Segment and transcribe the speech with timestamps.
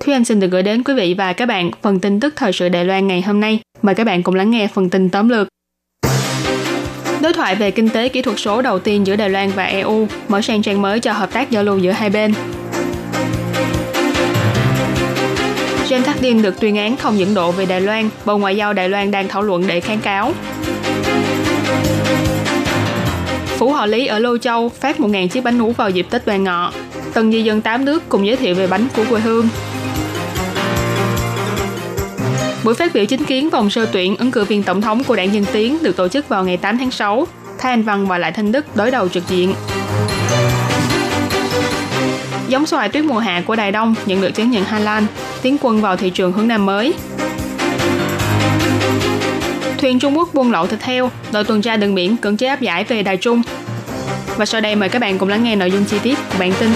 [0.00, 2.52] Thúy Anh xin được gửi đến quý vị và các bạn phần tin tức thời
[2.52, 3.60] sự Đài Loan ngày hôm nay.
[3.82, 5.48] Mời các bạn cùng lắng nghe phần tin tóm lược.
[7.22, 10.08] Đối thoại về kinh tế kỹ thuật số đầu tiên giữa Đài Loan và EU
[10.28, 12.32] mở sang trang mới cho hợp tác giao lưu giữa hai bên.
[15.88, 18.88] James Thakdin được tuyên án không dẫn độ về Đài Loan, Bộ Ngoại giao Đài
[18.88, 20.32] Loan đang thảo luận để kháng cáo.
[23.46, 26.44] Phủ Họ Lý ở Lô Châu phát 1.000 chiếc bánh nú vào dịp Tết Đoan
[26.44, 26.72] Ngọ.
[27.14, 29.48] Tần di dân 8 nước cùng giới thiệu về bánh của quê hương.
[32.64, 35.34] Buổi phát biểu chính kiến vòng sơ tuyển ứng cử viên tổng thống của đảng
[35.34, 37.26] Dân Tiến được tổ chức vào ngày 8 tháng 6.
[37.58, 39.54] Thái Anh Văn và Lại Thanh Đức đối đầu trực diện.
[42.48, 45.06] Giống xoài tuyết mùa hạ của Đài Đông nhận được chứng nhận Hà Lan,
[45.42, 46.94] tiến quân vào thị trường hướng Nam mới.
[49.78, 52.60] Thuyền Trung Quốc buôn lậu thịt heo, đội tuần tra đường biển cưỡng chế áp
[52.60, 53.42] giải về Đài Trung.
[54.36, 56.52] Và sau đây mời các bạn cùng lắng nghe nội dung chi tiết của bản
[56.60, 56.70] tin.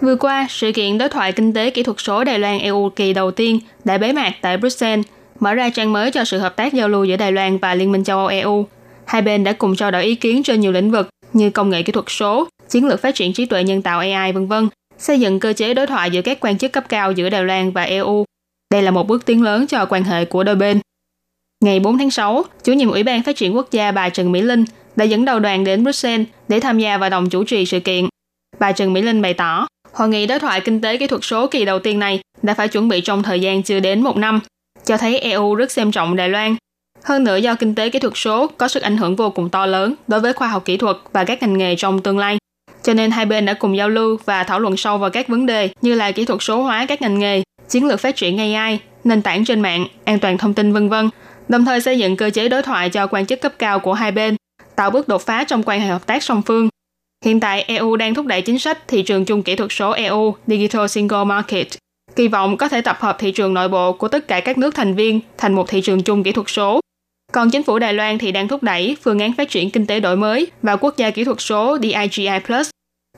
[0.00, 3.12] Vừa qua, sự kiện đối thoại kinh tế kỹ thuật số Đài Loan EU kỳ
[3.12, 5.06] đầu tiên đã bế mạc tại Bruxelles,
[5.40, 7.92] mở ra trang mới cho sự hợp tác giao lưu giữa Đài Loan và Liên
[7.92, 8.66] minh châu Âu EU.
[9.04, 11.82] Hai bên đã cùng trao đổi ý kiến trên nhiều lĩnh vực như công nghệ
[11.82, 14.52] kỹ thuật số, chiến lược phát triển trí tuệ nhân tạo AI v.v.,
[14.98, 17.70] xây dựng cơ chế đối thoại giữa các quan chức cấp cao giữa Đài Loan
[17.70, 18.24] và EU.
[18.72, 20.80] Đây là một bước tiến lớn cho quan hệ của đôi bên.
[21.64, 24.40] Ngày 4 tháng 6, chủ nhiệm Ủy ban Phát triển Quốc gia bà Trần Mỹ
[24.40, 24.64] Linh
[24.96, 28.08] đã dẫn đầu đoàn đến Bruxelles để tham gia và đồng chủ trì sự kiện.
[28.58, 31.46] Bà Trần Mỹ Linh bày tỏ, Hội nghị đối thoại kinh tế kỹ thuật số
[31.46, 34.40] kỳ đầu tiên này đã phải chuẩn bị trong thời gian chưa đến một năm,
[34.84, 36.56] cho thấy EU rất xem trọng Đài Loan.
[37.04, 39.66] Hơn nữa do kinh tế kỹ thuật số có sức ảnh hưởng vô cùng to
[39.66, 42.38] lớn đối với khoa học kỹ thuật và các ngành nghề trong tương lai.
[42.82, 45.46] Cho nên hai bên đã cùng giao lưu và thảo luận sâu vào các vấn
[45.46, 48.78] đề như là kỹ thuật số hóa các ngành nghề, chiến lược phát triển AI,
[49.04, 51.10] nền tảng trên mạng, an toàn thông tin vân vân,
[51.48, 54.12] đồng thời xây dựng cơ chế đối thoại cho quan chức cấp cao của hai
[54.12, 54.36] bên,
[54.76, 56.68] tạo bước đột phá trong quan hệ hợp tác song phương
[57.26, 60.34] Hiện tại, EU đang thúc đẩy chính sách thị trường chung kỹ thuật số EU
[60.46, 61.66] Digital Single Market,
[62.16, 64.74] kỳ vọng có thể tập hợp thị trường nội bộ của tất cả các nước
[64.74, 66.80] thành viên thành một thị trường chung kỹ thuật số.
[67.32, 70.00] Còn chính phủ Đài Loan thì đang thúc đẩy phương án phát triển kinh tế
[70.00, 72.62] đổi mới và quốc gia kỹ thuật số DIGI+.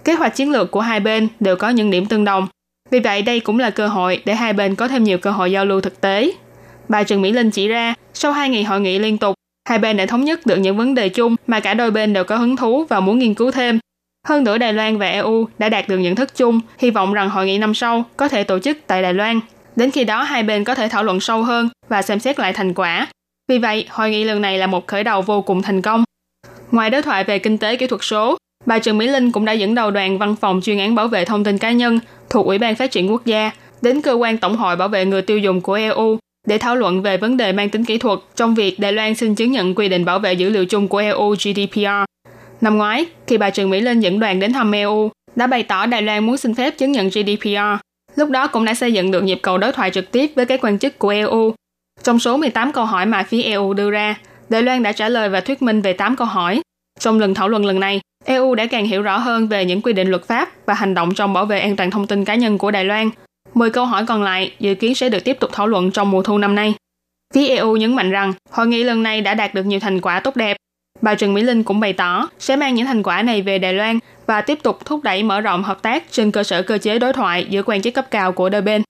[0.04, 2.48] Kế hoạch chiến lược của hai bên đều có những điểm tương đồng.
[2.90, 5.52] Vì vậy, đây cũng là cơ hội để hai bên có thêm nhiều cơ hội
[5.52, 6.32] giao lưu thực tế.
[6.88, 9.34] Bà Trần Mỹ Linh chỉ ra, sau hai ngày hội nghị liên tục,
[9.68, 12.24] hai bên đã thống nhất được những vấn đề chung mà cả đôi bên đều
[12.24, 13.78] có hứng thú và muốn nghiên cứu thêm
[14.26, 17.30] hơn nữa Đài Loan và EU đã đạt được nhận thức chung, hy vọng rằng
[17.30, 19.40] hội nghị năm sau có thể tổ chức tại Đài Loan.
[19.76, 22.52] Đến khi đó hai bên có thể thảo luận sâu hơn và xem xét lại
[22.52, 23.06] thành quả.
[23.48, 26.04] Vì vậy, hội nghị lần này là một khởi đầu vô cùng thành công.
[26.70, 28.36] Ngoài đối thoại về kinh tế kỹ thuật số,
[28.66, 31.24] bà Trần Mỹ Linh cũng đã dẫn đầu đoàn văn phòng chuyên án bảo vệ
[31.24, 32.00] thông tin cá nhân
[32.30, 33.50] thuộc Ủy ban Phát triển Quốc gia
[33.82, 37.02] đến cơ quan Tổng hội bảo vệ người tiêu dùng của EU để thảo luận
[37.02, 39.88] về vấn đề mang tính kỹ thuật trong việc Đài Loan xin chứng nhận quy
[39.88, 41.86] định bảo vệ dữ liệu chung của EU GDPR
[42.60, 45.86] Năm ngoái, khi bà Trần Mỹ Linh dẫn đoàn đến thăm EU, đã bày tỏ
[45.86, 47.58] Đài Loan muốn xin phép chứng nhận GDPR.
[48.16, 50.60] Lúc đó cũng đã xây dựng được nhịp cầu đối thoại trực tiếp với các
[50.62, 51.54] quan chức của EU.
[52.02, 54.14] Trong số 18 câu hỏi mà phía EU đưa ra,
[54.48, 56.60] Đài Loan đã trả lời và thuyết minh về 8 câu hỏi.
[56.98, 59.92] Trong lần thảo luận lần này, EU đã càng hiểu rõ hơn về những quy
[59.92, 62.58] định luật pháp và hành động trong bảo vệ an toàn thông tin cá nhân
[62.58, 63.10] của Đài Loan.
[63.54, 66.22] 10 câu hỏi còn lại dự kiến sẽ được tiếp tục thảo luận trong mùa
[66.22, 66.74] thu năm nay.
[67.34, 70.20] Phía EU nhấn mạnh rằng hội nghị lần này đã đạt được nhiều thành quả
[70.20, 70.56] tốt đẹp
[71.02, 73.72] Bà Trần Mỹ Linh cũng bày tỏ sẽ mang những thành quả này về Đài
[73.72, 76.98] Loan và tiếp tục thúc đẩy mở rộng hợp tác trên cơ sở cơ chế
[76.98, 78.82] đối thoại giữa quan chức cấp cao của đôi bên.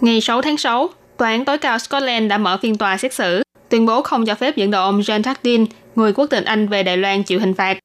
[0.00, 3.42] Ngày 6 tháng 6, Tòa án tối cao Scotland đã mở phiên tòa xét xử,
[3.68, 6.82] tuyên bố không cho phép dẫn độ ông John Tardin, người quốc tịch Anh về
[6.82, 7.78] Đài Loan chịu hình phạt.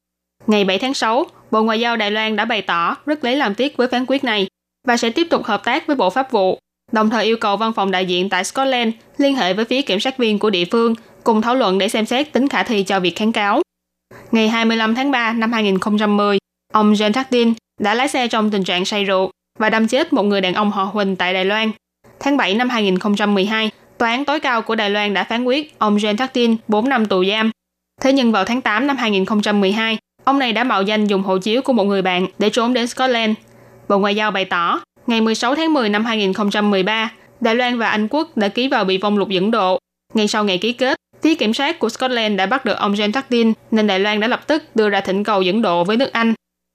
[0.48, 3.56] Ngày 7 tháng 6, Bộ Ngoại giao Đài Loan đã bày tỏ rất lấy làm
[3.56, 4.48] tiếc với phán quyết này
[4.88, 6.60] và sẽ tiếp tục hợp tác với Bộ Pháp vụ
[6.92, 10.00] đồng thời yêu cầu văn phòng đại diện tại Scotland liên hệ với phía kiểm
[10.00, 13.00] sát viên của địa phương cùng thảo luận để xem xét tính khả thi cho
[13.00, 13.62] việc kháng cáo.
[14.32, 16.38] Ngày 25 tháng 3 năm 2010,
[16.74, 20.24] ông Jean Tardin đã lái xe trong tình trạng say rượu và đâm chết một
[20.24, 21.72] người đàn ông họ Huỳnh tại Đài Loan.
[22.20, 23.72] Tháng 7 năm 2012,
[24.02, 27.06] Tòa án tối cao của Đài Loan đã phán quyết ông Jean Tardin 4 năm
[27.06, 27.52] tù giam.
[28.02, 31.62] Thế nhưng vào tháng 8 năm 2012, ông này đã mạo danh dùng hộ chiếu
[31.62, 33.34] của một người bạn để trốn đến Scotland.
[33.90, 37.12] Bộ Ngoại giao bày tỏ, ngày 16 tháng 10 năm 2013,
[37.42, 39.78] Đài Loan và Anh Quốc đã ký vào bị vong lục dẫn độ.
[40.14, 43.12] Ngay sau ngày ký kết, phía kiểm sát của Scotland đã bắt được ông James
[43.12, 46.12] Tardin, nên Đài Loan đã lập tức đưa ra thỉnh cầu dẫn độ với nước
[46.12, 46.34] Anh.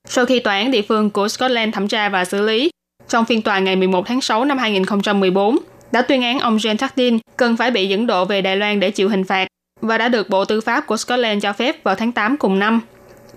[0.08, 2.70] Sau khi tòa án địa phương của Scotland thẩm tra và xử lý,
[3.08, 5.58] trong phiên tòa ngày 11 tháng 6 năm 2014,
[5.92, 8.90] đã tuyên án ông James Tardin cần phải bị dẫn độ về Đài Loan để
[8.90, 9.48] chịu hình phạt
[9.80, 12.80] và đã được Bộ Tư pháp của Scotland cho phép vào tháng 8 cùng năm.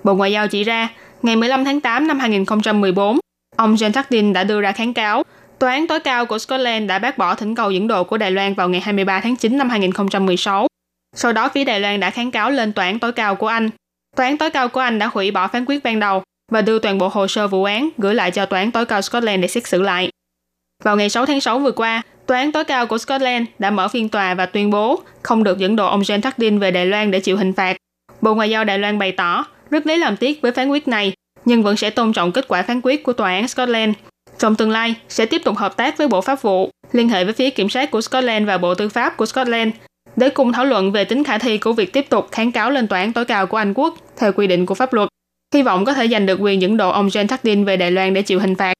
[0.03, 0.89] Bộ Ngoại giao chỉ ra,
[1.21, 3.19] ngày 15 tháng 8 năm 2014,
[3.59, 5.23] ông Jean Tardin đã đưa ra kháng cáo.
[5.59, 8.31] Tòa án tối cao của Scotland đã bác bỏ thỉnh cầu dẫn độ của Đài
[8.31, 10.67] Loan vào ngày 23 tháng 9 năm 2016.
[11.15, 13.69] Sau đó, phía Đài Loan đã kháng cáo lên Tòa án tối cao của Anh.
[14.15, 16.79] Tòa án tối cao của Anh đã hủy bỏ phán quyết ban đầu và đưa
[16.79, 19.47] toàn bộ hồ sơ vụ án gửi lại cho Tòa án tối cao Scotland để
[19.47, 20.09] xét xử lại.
[20.83, 23.87] Vào ngày 6 tháng 6 vừa qua, Tòa án tối cao của Scotland đã mở
[23.87, 27.11] phiên tòa và tuyên bố không được dẫn độ ông Jean Tardin về Đài Loan
[27.11, 27.77] để chịu hình phạt.
[28.21, 31.13] Bộ Ngoại giao Đài Loan bày tỏ rất lấy làm tiếc với phán quyết này,
[31.49, 33.93] nhưng vẫn sẽ tôn trọng kết quả phán quyết của Tòa án Scotland.
[34.39, 37.33] Trong tương lai, sẽ tiếp tục hợp tác với Bộ Pháp vụ, liên hệ với
[37.33, 39.71] phía kiểm sát của Scotland và Bộ Tư pháp của Scotland
[40.15, 42.87] để cùng thảo luận về tính khả thi của việc tiếp tục kháng cáo lên
[42.87, 45.09] Tòa án tối cao của Anh Quốc theo quy định của pháp luật.
[45.53, 48.13] Hy vọng có thể giành được quyền dẫn độ ông Jane Tardin về Đài Loan
[48.13, 48.73] để chịu hình phạt.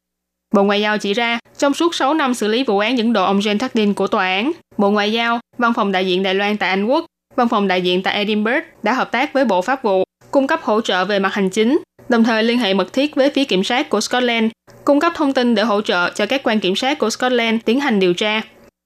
[0.56, 3.26] Bộ Ngoại giao chỉ ra, trong suốt 6 năm xử lý vụ án dẫn độ
[3.26, 6.58] ông Jane Tardin của tòa án, Bộ Ngoại giao, Văn phòng đại diện Đài Loan
[6.58, 7.06] tại Anh Quốc,
[7.36, 10.60] Văn phòng đại diện tại Edinburgh đã hợp tác với Bộ Pháp vụ, cung cấp
[10.64, 13.64] hỗ trợ về mặt hành chính, đồng thời liên hệ mật thiết với phía kiểm
[13.64, 14.52] sát của Scotland,
[14.86, 17.80] cung cấp thông tin để hỗ trợ cho các quan kiểm sát của Scotland tiến
[17.80, 18.42] hành điều tra.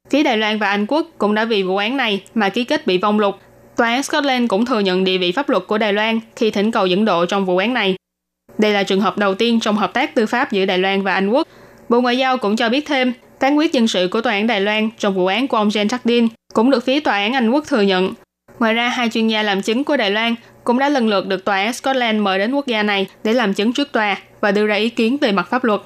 [0.09, 2.87] Phía Đài Loan và Anh Quốc cũng đã vì vụ án này mà ký kết
[2.87, 3.35] bị vong lục.
[3.77, 6.71] Tòa án Scotland cũng thừa nhận địa vị pháp luật của Đài Loan khi thỉnh
[6.71, 7.95] cầu dẫn độ trong vụ án này.
[8.57, 11.13] Đây là trường hợp đầu tiên trong hợp tác tư pháp giữa Đài Loan và
[11.13, 11.47] Anh Quốc.
[11.89, 14.61] Bộ Ngoại giao cũng cho biết thêm, phán quyết dân sự của Tòa án Đài
[14.61, 17.63] Loan trong vụ án của ông Jean Tardin cũng được phía Tòa án Anh Quốc
[17.67, 18.13] thừa nhận.
[18.59, 21.45] Ngoài ra, hai chuyên gia làm chứng của Đài Loan cũng đã lần lượt được
[21.45, 24.65] Tòa án Scotland mời đến quốc gia này để làm chứng trước tòa và đưa
[24.65, 25.81] ra ý kiến về mặt pháp luật.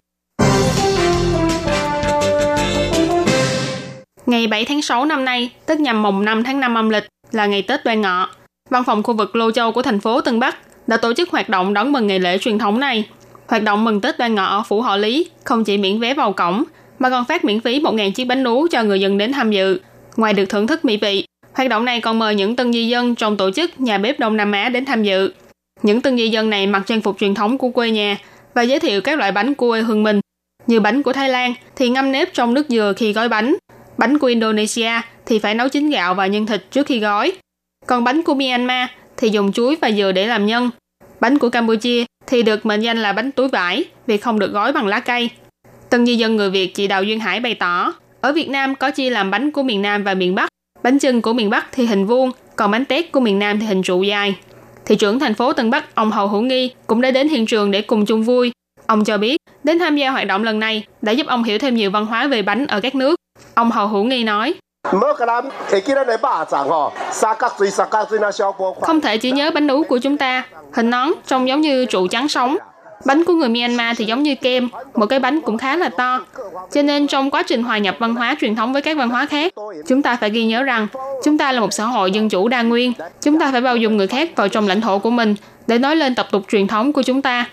[4.26, 7.46] Ngày 7 tháng 6 năm nay, tức nhằm mùng 5 tháng 5 âm lịch, là
[7.46, 8.30] ngày Tết Đoan Ngọ.
[8.70, 10.58] Văn phòng khu vực Lô Châu của thành phố Tân Bắc
[10.88, 13.10] đã tổ chức hoạt động đón mừng ngày lễ truyền thống này.
[13.48, 16.34] Hoạt động mừng Tết Đoan Ngọ ở Phủ Họ Lý không chỉ miễn vé vào
[16.34, 16.64] cổng,
[17.00, 19.80] mà còn phát miễn phí 1.000 chiếc bánh nú cho người dân đến tham dự.
[20.16, 21.26] Ngoài được thưởng thức mỹ vị,
[21.58, 24.38] hoạt động này còn mời những tân di dân trong tổ chức nhà bếp Đông
[24.38, 25.32] Nam Á đến tham dự.
[25.84, 28.18] Những tân di dân này mặc trang phục truyền thống của quê nhà
[28.54, 30.20] và giới thiệu các loại bánh của quê hương mình.
[30.68, 33.56] Như bánh của Thái Lan thì ngâm nếp trong nước dừa khi gói bánh,
[33.98, 34.92] bánh của Indonesia
[35.26, 37.32] thì phải nấu chín gạo và nhân thịt trước khi gói.
[37.88, 40.70] Còn bánh của Myanmar thì dùng chuối và dừa để làm nhân.
[41.20, 44.74] Bánh của Campuchia thì được mệnh danh là bánh túi vải vì không được gói
[44.74, 45.30] bằng lá cây.
[45.90, 48.92] Tân di dân người Việt chị Đào Duyên Hải bày tỏ, ở Việt Nam có
[48.92, 50.50] chia làm bánh của miền Nam và miền Bắc.
[50.88, 53.66] Bánh chưng của miền Bắc thì hình vuông, còn bánh tét của miền Nam thì
[53.66, 54.36] hình trụ dài.
[54.86, 57.72] Thị trưởng thành phố Tân Bắc, ông Hầu Hữu Nghi cũng đã đến hiện trường
[57.72, 58.52] để cùng chung vui.
[58.86, 61.76] Ông cho biết, đến tham gia hoạt động lần này đã giúp ông hiểu thêm
[61.76, 63.16] nhiều văn hóa về bánh ở các nước.
[63.54, 64.54] Ông Hầu Hữu Nghi nói,
[68.82, 72.08] không thể chỉ nhớ bánh nú của chúng ta, hình nón trông giống như trụ
[72.08, 72.58] trắng sống.
[73.06, 76.26] Bánh của người Myanmar thì giống như kem, một cái bánh cũng khá là to.
[76.72, 79.26] Cho nên trong quá trình hòa nhập văn hóa truyền thống với các văn hóa
[79.26, 79.54] khác,
[79.88, 80.88] chúng ta phải ghi nhớ rằng
[81.24, 82.94] chúng ta là một xã hội dân chủ đa nguyên.
[83.22, 85.36] Chúng ta phải bao dung người khác vào trong lãnh thổ của mình
[85.68, 87.46] để nói lên tập tục truyền thống của chúng ta.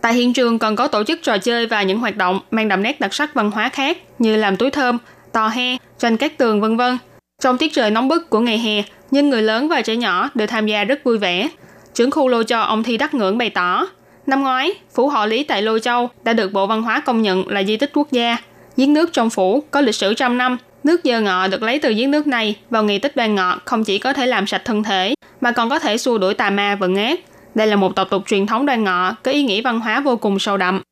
[0.00, 2.82] Tại hiện trường còn có tổ chức trò chơi và những hoạt động mang đậm
[2.82, 4.98] nét đặc sắc văn hóa khác như làm túi thơm,
[5.32, 6.98] tò he, tranh các tường vân vân.
[7.42, 10.46] Trong tiết trời nóng bức của ngày hè, nhưng người lớn và trẻ nhỏ đều
[10.46, 11.48] tham gia rất vui vẻ.
[11.94, 13.86] Trưởng khu Lô Cho ông Thi Đắc Ngưỡng bày tỏ,
[14.26, 17.48] năm ngoái, phủ họ Lý tại Lô Châu đã được Bộ Văn hóa công nhận
[17.48, 18.36] là di tích quốc gia.
[18.76, 21.94] Giếng nước trong phủ có lịch sử trăm năm, nước dơ ngọ được lấy từ
[21.94, 24.82] giếng nước này vào ngày tích Đoan Ngọ không chỉ có thể làm sạch thân
[24.82, 27.20] thể, mà còn có thể xua đuổi tà ma vận ác.
[27.54, 30.16] Đây là một tập tục truyền thống Đoan Ngọ có ý nghĩa văn hóa vô
[30.16, 30.82] cùng sâu đậm.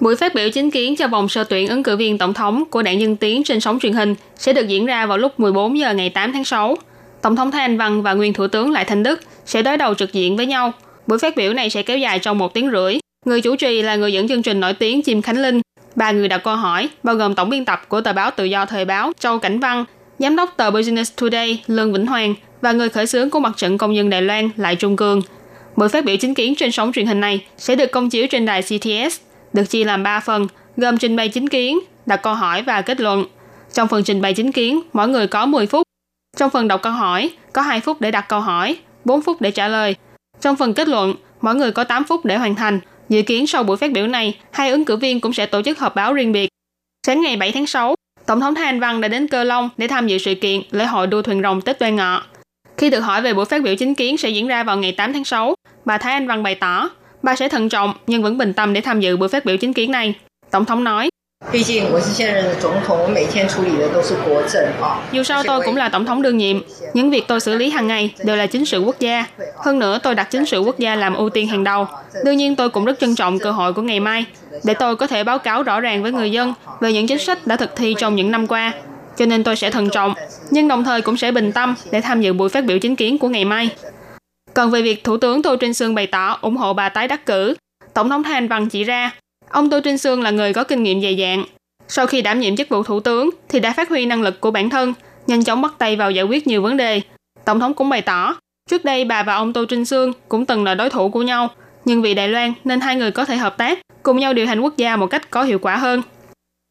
[0.00, 2.82] Buổi phát biểu chính kiến cho vòng sơ tuyển ứng cử viên tổng thống của
[2.82, 5.94] đảng Dân Tiến trên sóng truyền hình sẽ được diễn ra vào lúc 14 giờ
[5.94, 6.76] ngày 8 tháng 6.
[7.22, 9.94] Tổng thống Thái Anh Văn và nguyên thủ tướng Lại Thanh Đức sẽ đối đầu
[9.94, 10.72] trực diện với nhau.
[11.06, 12.98] Buổi phát biểu này sẽ kéo dài trong một tiếng rưỡi.
[13.26, 15.60] Người chủ trì là người dẫn chương trình nổi tiếng Chim Khánh Linh.
[15.94, 18.66] Ba người đặt câu hỏi, bao gồm tổng biên tập của tờ báo Tự do
[18.66, 19.84] Thời báo Châu Cảnh Văn,
[20.18, 23.78] giám đốc tờ Business Today Lương Vĩnh Hoàng và người khởi xướng của mặt trận
[23.78, 25.22] công nhân Đài Loan Lại Trung Cương.
[25.76, 28.46] Buổi phát biểu chính kiến trên sóng truyền hình này sẽ được công chiếu trên
[28.46, 29.20] đài CTS
[29.52, 30.46] được chia làm 3 phần,
[30.76, 33.24] gồm trình bày chính kiến, đặt câu hỏi và kết luận.
[33.72, 35.87] Trong phần trình bày chính kiến, mỗi người có 10 phút.
[36.38, 39.50] Trong phần đọc câu hỏi, có 2 phút để đặt câu hỏi, 4 phút để
[39.50, 39.94] trả lời.
[40.40, 42.80] Trong phần kết luận, mỗi người có 8 phút để hoàn thành.
[43.08, 45.78] Dự kiến sau buổi phát biểu này, hai ứng cử viên cũng sẽ tổ chức
[45.78, 46.48] họp báo riêng biệt.
[47.06, 47.94] Sáng ngày 7 tháng 6,
[48.26, 50.84] Tổng thống Thái Anh Văn đã đến Cơ Long để tham dự sự kiện lễ
[50.84, 52.22] hội đua thuyền rồng Tết Đoan Ngọ.
[52.76, 55.12] Khi được hỏi về buổi phát biểu chính kiến sẽ diễn ra vào ngày 8
[55.12, 55.54] tháng 6,
[55.84, 56.90] bà Thái Anh Văn bày tỏ,
[57.22, 59.72] bà sẽ thận trọng nhưng vẫn bình tâm để tham dự buổi phát biểu chính
[59.72, 60.14] kiến này.
[60.50, 61.10] Tổng thống nói,
[65.12, 66.60] dù sao tôi cũng là tổng thống đương nhiệm,
[66.94, 69.24] những việc tôi xử lý hàng ngày đều là chính sự quốc gia.
[69.56, 71.86] Hơn nữa tôi đặt chính sự quốc gia làm ưu tiên hàng đầu.
[72.24, 74.24] Đương nhiên tôi cũng rất trân trọng cơ hội của ngày mai
[74.64, 77.46] để tôi có thể báo cáo rõ ràng với người dân về những chính sách
[77.46, 78.72] đã thực thi trong những năm qua.
[79.16, 80.14] Cho nên tôi sẽ thận trọng,
[80.50, 83.18] nhưng đồng thời cũng sẽ bình tâm để tham dự buổi phát biểu chính kiến
[83.18, 83.70] của ngày mai.
[84.54, 87.26] Còn về việc Thủ tướng Tô Trinh Sương bày tỏ ủng hộ bà tái đắc
[87.26, 87.54] cử,
[87.94, 89.10] Tổng thống Thanh Văn chỉ ra,
[89.50, 91.44] ông Tô Trinh Sương là người có kinh nghiệm dày dạn.
[91.88, 94.50] Sau khi đảm nhiệm chức vụ thủ tướng thì đã phát huy năng lực của
[94.50, 94.94] bản thân,
[95.26, 97.00] nhanh chóng bắt tay vào giải quyết nhiều vấn đề.
[97.44, 98.36] Tổng thống cũng bày tỏ,
[98.70, 101.48] trước đây bà và ông Tô Trinh Sương cũng từng là đối thủ của nhau,
[101.84, 104.60] nhưng vì Đài Loan nên hai người có thể hợp tác, cùng nhau điều hành
[104.60, 106.02] quốc gia một cách có hiệu quả hơn.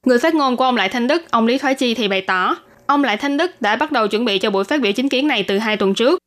[0.05, 2.55] Người phát ngôn của ông Lại Thanh Đức, ông Lý Thoái Chi thì bày tỏ,
[2.85, 5.27] ông Lại Thanh Đức đã bắt đầu chuẩn bị cho buổi phát biểu chính kiến
[5.27, 6.19] này từ hai tuần trước.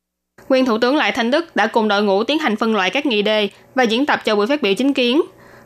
[0.49, 3.05] Nguyên Thủ tướng Lại Thanh Đức đã cùng đội ngũ tiến hành phân loại các
[3.05, 5.21] nghị đề và diễn tập cho buổi phát biểu chính kiến.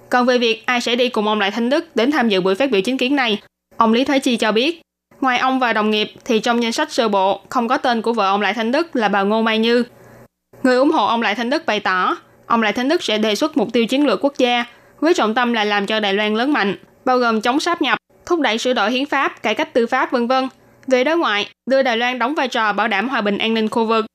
[0.10, 2.56] Còn về việc ai sẽ đi cùng ông Lại Thanh Đức đến tham dự buổi
[2.56, 3.42] phát biểu chính kiến này,
[3.78, 4.82] ông Lý Thái Chi cho biết,
[5.22, 8.14] ngoài ông và đồng nghiệp thì trong danh sách sơ bộ không có tên của
[8.14, 9.84] vợ ông Lại Thanh Đức là bà Ngô Mai Như.
[10.64, 13.36] Người ủng hộ ông Lại Thanh Đức bày tỏ, ông Lại Thanh Đức sẽ đề
[13.36, 14.66] xuất mục tiêu chiến lược quốc gia
[15.00, 17.98] với trọng tâm là làm cho Đài Loan lớn mạnh, bao gồm chống sáp nhập,
[18.26, 20.48] thúc đẩy sửa đổi hiến pháp, cải cách tư pháp vân vân.
[20.88, 23.70] Về đối ngoại, đưa Đài Loan đóng vai trò bảo đảm hòa bình an ninh
[23.70, 24.06] khu vực.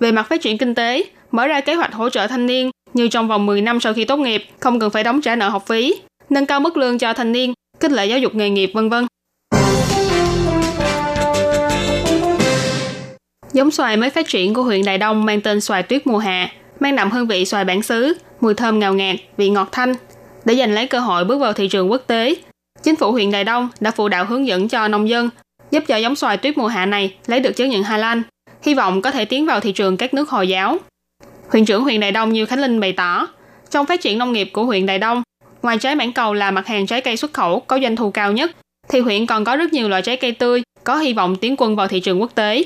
[0.00, 3.08] Về mặt phát triển kinh tế, mở ra kế hoạch hỗ trợ thanh niên như
[3.08, 5.66] trong vòng 10 năm sau khi tốt nghiệp, không cần phải đóng trả nợ học
[5.66, 5.94] phí,
[6.30, 9.06] nâng cao mức lương cho thanh niên, kích lệ giáo dục nghề nghiệp vân vân.
[13.52, 16.50] Giống xoài mới phát triển của huyện Đài Đông mang tên xoài tuyết mùa hạ,
[16.80, 19.94] mang đậm hương vị xoài bản xứ, mùi thơm ngào ngạt, vị ngọt thanh.
[20.44, 22.34] Để giành lấy cơ hội bước vào thị trường quốc tế,
[22.82, 25.30] chính phủ huyện Đài Đông đã phụ đạo hướng dẫn cho nông dân,
[25.70, 28.22] giúp cho giống xoài tuyết mùa hạ này lấy được chứng nhận Hà Lan,
[28.62, 30.78] hy vọng có thể tiến vào thị trường các nước Hồi giáo.
[31.48, 33.28] Huyện trưởng huyện Đài Đông Như Khánh Linh bày tỏ,
[33.70, 35.22] trong phát triển nông nghiệp của huyện Đài Đông,
[35.62, 38.32] ngoài trái mảng cầu là mặt hàng trái cây xuất khẩu có doanh thu cao
[38.32, 38.50] nhất,
[38.88, 41.76] thì huyện còn có rất nhiều loại trái cây tươi có hy vọng tiến quân
[41.76, 42.64] vào thị trường quốc tế.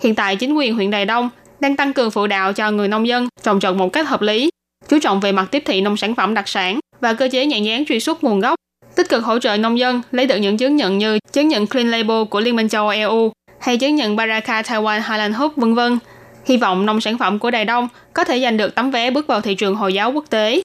[0.00, 3.08] Hiện tại chính quyền huyện Đài Đông đang tăng cường phụ đạo cho người nông
[3.08, 4.50] dân trồng trọt một cách hợp lý,
[4.88, 7.62] chú trọng về mặt tiếp thị nông sản phẩm đặc sản và cơ chế nhãn
[7.62, 8.54] dán truy xuất nguồn gốc,
[8.96, 11.90] tích cực hỗ trợ nông dân lấy được những chứng nhận như chứng nhận Clean
[11.90, 15.74] Label của Liên minh châu Âu EU hay chứng nhận Baraka Taiwan Highland Hub vân
[15.74, 15.98] vân.
[16.46, 19.26] Hy vọng nông sản phẩm của Đài Đông có thể giành được tấm vé bước
[19.26, 20.62] vào thị trường Hồi giáo quốc tế.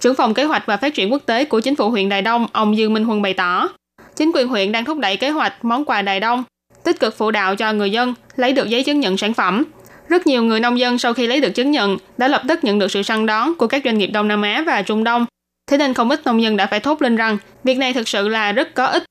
[0.00, 2.46] Trưởng phòng kế hoạch và phát triển quốc tế của chính phủ huyện Đài Đông,
[2.52, 3.68] ông Dương Minh Huân bày tỏ,
[4.16, 6.44] chính quyền huyện đang thúc đẩy kế hoạch món quà Đài Đông,
[6.84, 9.64] tích cực phụ đạo cho người dân lấy được giấy chứng nhận sản phẩm.
[10.08, 12.78] Rất nhiều người nông dân sau khi lấy được chứng nhận đã lập tức nhận
[12.78, 15.26] được sự săn đón của các doanh nghiệp Đông Nam Á và Trung Đông.
[15.70, 18.28] Thế nên không ít nông dân đã phải thốt lên rằng việc này thực sự
[18.28, 19.04] là rất có ích.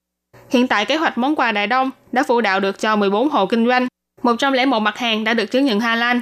[0.49, 3.45] Hiện tại kế hoạch món quà Đại Đông đã phụ đạo được cho 14 hộ
[3.45, 3.87] kinh doanh
[4.23, 6.21] 101 mặt hàng đã được chứng nhận Hà Lan.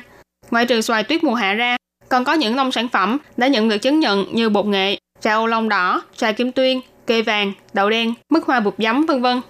[0.52, 1.78] ngoại trừ xoài tuyết mùa hạ ra,
[2.10, 5.34] còn có những nông sản phẩm đã nhận được chứng nhận như bột nghệ, trà
[5.34, 9.22] ô long đỏ, trà kim tuyên, kê vàng, đậu đen, mức hoa bột giấm vân
[9.22, 9.42] vân.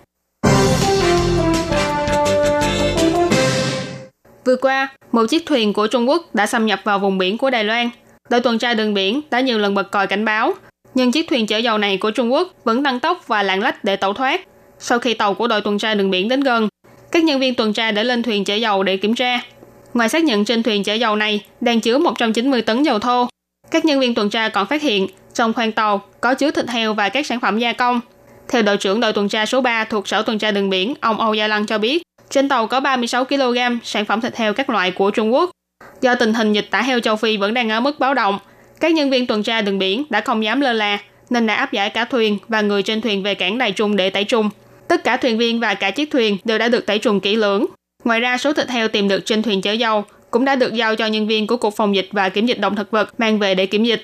[4.46, 7.50] Vừa qua, một chiếc thuyền của Trung Quốc đã xâm nhập vào vùng biển của
[7.50, 7.90] Đài Loan.
[8.30, 10.54] Đội tuần tra đường biển đã nhiều lần bật còi cảnh báo,
[10.94, 13.84] nhưng chiếc thuyền chở dầu này của Trung Quốc vẫn tăng tốc và lạng lách
[13.84, 14.42] để tẩu thoát.
[14.80, 16.68] Sau khi tàu của đội tuần tra đường biển đến gần,
[17.12, 19.42] các nhân viên tuần tra đã lên thuyền chở dầu để kiểm tra.
[19.94, 23.28] Ngoài xác nhận trên thuyền chở dầu này đang chứa 190 tấn dầu thô,
[23.72, 26.94] các nhân viên tuần tra còn phát hiện trong khoang tàu có chứa thịt heo
[26.94, 28.02] và các sản phẩm gia công.
[28.50, 31.20] Theo đội trưởng đội tuần tra số 3 thuộc Sở tuần tra đường biển, ông
[31.20, 34.70] Âu Gia Lăng cho biết, trên tàu có 36 kg sản phẩm thịt heo các
[34.70, 35.50] loại của Trung Quốc.
[36.02, 38.40] Do tình hình dịch tả heo châu Phi vẫn đang ở mức báo động,
[38.80, 41.00] các nhân viên tuần tra đường biển đã không dám lơ là
[41.30, 44.10] nên đã áp giải cả thuyền và người trên thuyền về cảng Đài Trung để
[44.10, 44.50] tẩy trùng.
[44.92, 47.66] Tất cả thuyền viên và cả chiếc thuyền đều đã được tẩy trùng kỹ lưỡng.
[48.04, 50.96] Ngoài ra, số thịt heo tìm được trên thuyền chở dầu cũng đã được giao
[50.96, 53.56] cho nhân viên của Cục Phòng dịch và Kiểm dịch động thực vật mang về
[53.56, 54.04] để kiểm dịch.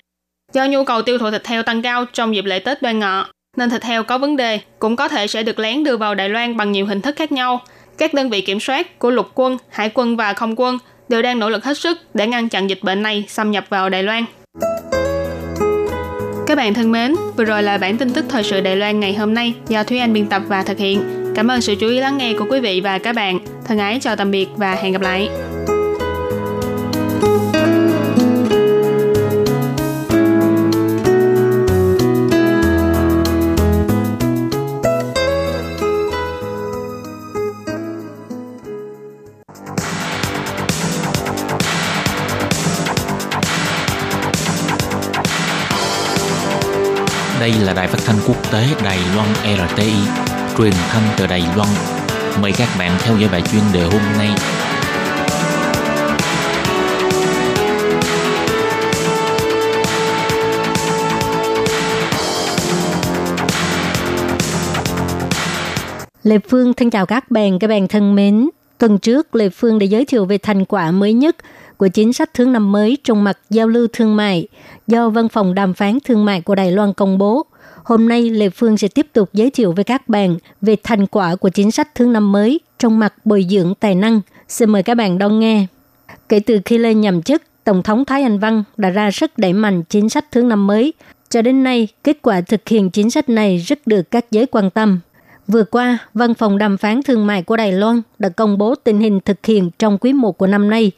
[0.53, 3.27] Do nhu cầu tiêu thụ thịt heo tăng cao trong dịp lễ Tết đoan ngọ,
[3.57, 6.29] nên thịt heo có vấn đề cũng có thể sẽ được lén đưa vào Đài
[6.29, 7.61] Loan bằng nhiều hình thức khác nhau.
[7.97, 10.77] Các đơn vị kiểm soát của lục quân, hải quân và không quân
[11.09, 13.89] đều đang nỗ lực hết sức để ngăn chặn dịch bệnh này xâm nhập vào
[13.89, 14.25] Đài Loan.
[16.47, 19.13] Các bạn thân mến, vừa rồi là bản tin tức thời sự Đài Loan ngày
[19.13, 21.03] hôm nay do Thúy Anh biên tập và thực hiện.
[21.35, 23.39] Cảm ơn sự chú ý lắng nghe của quý vị và các bạn.
[23.65, 25.29] Thân ái chào tạm biệt và hẹn gặp lại.
[47.39, 49.93] Đây là đài phát thanh quốc tế Đài Loan RTI,
[50.57, 51.69] truyền thanh từ Đài Loan.
[52.41, 54.29] Mời các bạn theo dõi bài chuyên đề hôm nay.
[66.23, 68.49] Lê Phương thân chào các bạn, các bạn thân mến.
[68.77, 71.35] Tuần trước, Lê Phương đã giới thiệu về thành quả mới nhất
[71.77, 74.47] của chính sách thương năm mới trong mặt giao lưu thương mại
[74.87, 77.45] do Văn phòng Đàm phán Thương mại của Đài Loan công bố.
[77.83, 81.35] Hôm nay, Lê Phương sẽ tiếp tục giới thiệu với các bạn về thành quả
[81.35, 84.21] của chính sách thương năm mới trong mặt bồi dưỡng tài năng.
[84.47, 85.65] Xin mời các bạn đón nghe.
[86.29, 89.53] Kể từ khi lên nhậm chức, Tổng thống Thái Anh Văn đã ra sức đẩy
[89.53, 90.93] mạnh chính sách thương năm mới.
[91.29, 94.69] Cho đến nay, kết quả thực hiện chính sách này rất được các giới quan
[94.69, 94.99] tâm.
[95.47, 98.99] Vừa qua, Văn phòng đàm phán thương mại của Đài Loan đã công bố tình
[98.99, 100.91] hình thực hiện trong quý 1 của năm nay.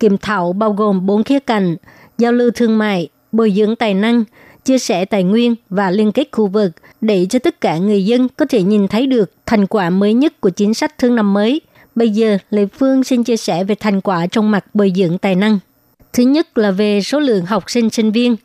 [0.00, 1.76] Kiểm thảo bao gồm 4 khía cạnh,
[2.18, 4.24] giao lưu thương mại, bồi dưỡng tài năng,
[4.64, 8.28] chia sẻ tài nguyên và liên kết khu vực để cho tất cả người dân
[8.28, 11.60] có thể nhìn thấy được thành quả mới nhất của chính sách thương năm mới.
[11.94, 15.34] Bây giờ, Lê Phương xin chia sẻ về thành quả trong mặt bồi dưỡng tài
[15.34, 15.58] năng.
[16.12, 18.36] Thứ nhất là về số lượng học sinh sinh viên.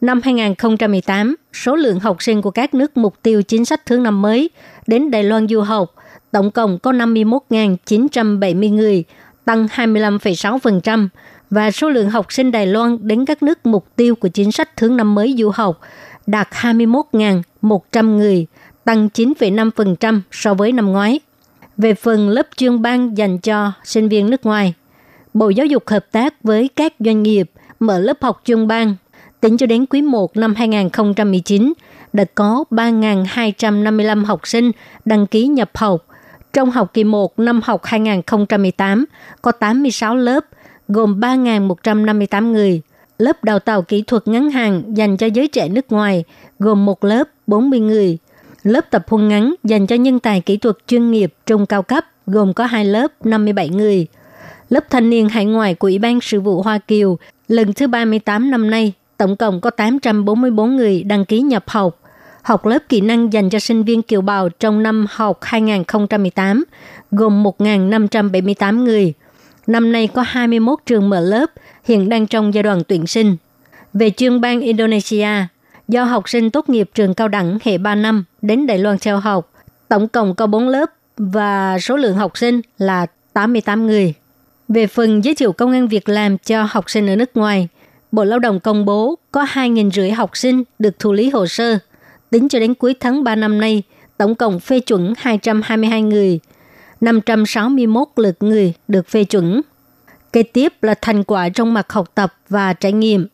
[0.00, 4.22] Năm 2018, số lượng học sinh của các nước mục tiêu chính sách thương năm
[4.22, 4.50] mới
[4.86, 5.94] đến Đài Loan du học
[6.30, 9.04] tổng cộng có 51.970 người,
[9.48, 11.08] tăng 25,6%,
[11.50, 14.76] và số lượng học sinh Đài Loan đến các nước mục tiêu của chính sách
[14.76, 15.80] thứ năm mới du học
[16.26, 18.46] đạt 21.100 người,
[18.84, 21.20] tăng 9,5% so với năm ngoái.
[21.76, 24.74] Về phần lớp chuyên ban dành cho sinh viên nước ngoài,
[25.34, 27.50] Bộ Giáo dục hợp tác với các doanh nghiệp
[27.80, 28.96] mở lớp học chuyên ban
[29.40, 31.72] tính cho đến quý 1 năm 2019
[32.12, 34.70] đã có 3.255 học sinh
[35.04, 36.07] đăng ký nhập học.
[36.58, 39.04] Trong học kỳ 1 năm học 2018
[39.42, 40.44] có 86 lớp,
[40.88, 42.82] gồm 3.158 người.
[43.18, 46.24] Lớp đào tạo kỹ thuật ngắn hạn dành cho giới trẻ nước ngoài,
[46.58, 48.18] gồm một lớp 40 người.
[48.62, 52.04] Lớp tập huấn ngắn dành cho nhân tài kỹ thuật chuyên nghiệp trung cao cấp,
[52.26, 54.06] gồm có hai lớp 57 người.
[54.68, 57.18] Lớp thanh niên hải ngoại của Ủy ban Sự vụ Hoa Kiều,
[57.48, 62.00] lần thứ 38 năm nay, tổng cộng có 844 người đăng ký nhập học.
[62.48, 66.64] Học lớp kỹ năng dành cho sinh viên kiều bào trong năm học 2018
[67.10, 69.14] gồm 1.578 người–
[69.68, 71.50] Năm nay có 21 trường mở lớp,
[71.84, 73.36] hiện đang trong giai đoạn tuyển sinh.
[73.92, 75.28] Về chuyên bang Indonesia,
[75.88, 79.18] do học sinh tốt nghiệp trường cao đẳng hệ 3 năm đến Đài Loan theo
[79.18, 79.52] học,
[79.88, 84.14] tổng cộng có 4 lớp và số lượng học sinh là 88 người.
[84.68, 87.68] Về phần giới thiệu công an việc làm cho học sinh ở nước ngoài,
[88.12, 91.78] Bộ Lao động công bố có 2.500 học sinh được thụ lý hồ sơ.
[92.30, 93.82] Tính cho đến cuối tháng 3 năm nay,
[94.16, 96.40] tổng cộng phê chuẩn 222 người–
[97.00, 99.60] 561 lượt người được phê chuẩn.
[100.32, 103.26] Kế tiếp là thành quả trong mặt học tập và trải nghiệm.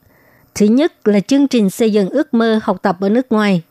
[0.54, 3.62] Thứ nhất là chương trình xây dựng ước mơ học tập ở nước ngoài,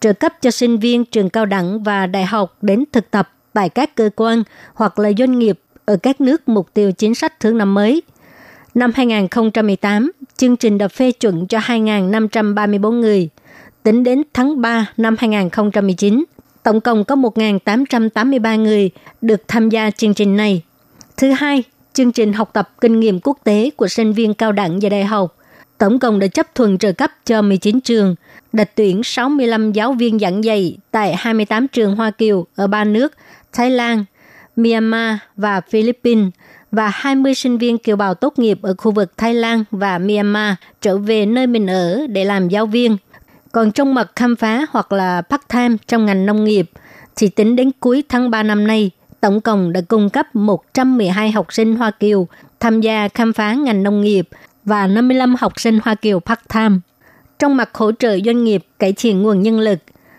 [0.00, 3.68] trợ cấp cho sinh viên trường cao đẳng và đại học đến thực tập tại
[3.68, 4.42] các cơ quan
[4.74, 8.02] hoặc là doanh nghiệp ở các nước mục tiêu chính sách thứ năm mới.
[8.74, 13.28] Năm 2018, chương trình đã phê chuẩn cho 2.534 người.
[13.82, 16.24] Tính đến tháng 3 năm 2019,
[16.62, 18.90] Tổng cộng có 1.883 người
[19.20, 20.62] được tham gia chương trình này.
[21.16, 21.62] Thứ hai,
[21.92, 25.04] chương trình học tập kinh nghiệm quốc tế của sinh viên cao đẳng và đại
[25.04, 25.36] học.
[25.78, 28.14] Tổng cộng đã chấp thuận trợ cấp cho 19 trường,
[28.52, 33.12] đặt tuyển 65 giáo viên giảng dạy tại 28 trường Hoa Kiều ở ba nước
[33.52, 34.04] Thái Lan,
[34.56, 36.28] Myanmar và Philippines
[36.72, 40.54] và 20 sinh viên kiều bào tốt nghiệp ở khu vực Thái Lan và Myanmar
[40.80, 42.96] trở về nơi mình ở để làm giáo viên–
[43.52, 46.70] còn trong mặt khám phá hoặc là part-time trong ngành nông nghiệp,
[47.16, 51.52] thì tính đến cuối tháng 3 năm nay, tổng cộng đã cung cấp 112 học
[51.52, 52.28] sinh Hoa Kiều
[52.60, 54.28] tham gia khám phá ngành nông nghiệp
[54.64, 56.78] và 55 học sinh Hoa Kiều part-time.
[57.38, 59.78] Trong mặt hỗ trợ doanh nghiệp cải thiện nguồn nhân lực,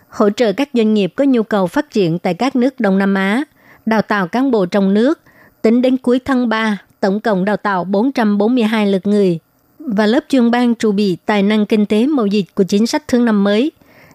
[0.10, 3.14] hỗ trợ các doanh nghiệp có nhu cầu phát triển tại các nước Đông Nam
[3.14, 3.44] Á,
[3.86, 5.20] đào tạo cán bộ trong nước,
[5.62, 9.40] tính đến cuối tháng 3, tổng cộng đào tạo 442 lượt người–
[9.86, 13.08] và lớp chuyên ban trụ bị tài năng kinh tế mậu dịch của chính sách
[13.08, 13.72] thương năm mới,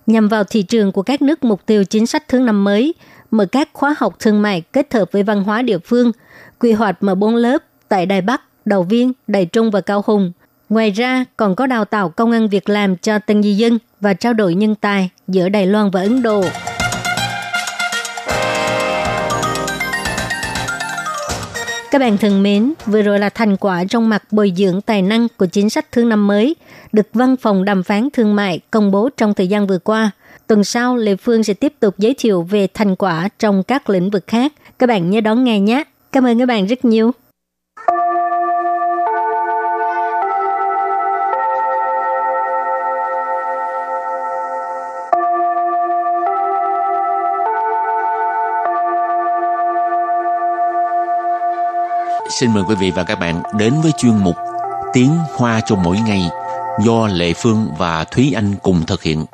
[0.07, 2.95] nhằm vào thị trường của các nước mục tiêu chính sách thương năm mới,
[3.31, 6.13] mở các khóa học thương mại kết hợp với văn hóa địa phương,
[6.59, 10.33] quy hoạch mở 4 lớp tại Đài Bắc, Đầu Viên, Đài Trung và Cao Hùng.
[10.69, 14.15] Ngoài ra, còn có đào tạo công ăn việc làm cho tân di dân và
[14.15, 16.45] trao đổi nhân tài giữa Đài Loan và Ấn Độ.
[21.91, 25.27] Các bạn thân mến, vừa rồi là thành quả trong mặt bồi dưỡng tài năng
[25.37, 26.57] của chính sách thương năm mới,
[26.93, 30.11] được Văn phòng Đàm phán Thương mại công bố trong thời gian vừa qua.
[30.47, 34.11] Tuần sau, Lê Phương sẽ tiếp tục giới thiệu về thành quả trong các lĩnh
[34.11, 34.53] vực khác.
[34.79, 35.85] Các bạn nhớ đón nghe nhé.
[36.13, 37.13] Cảm ơn các bạn rất nhiều.
[52.31, 54.37] Xin mời quý vị và các bạn đến với chuyên mục
[54.93, 56.23] Tiếng Hoa cho mỗi ngày
[56.85, 59.25] do Lệ Phương và Thúy Anh cùng thực hiện.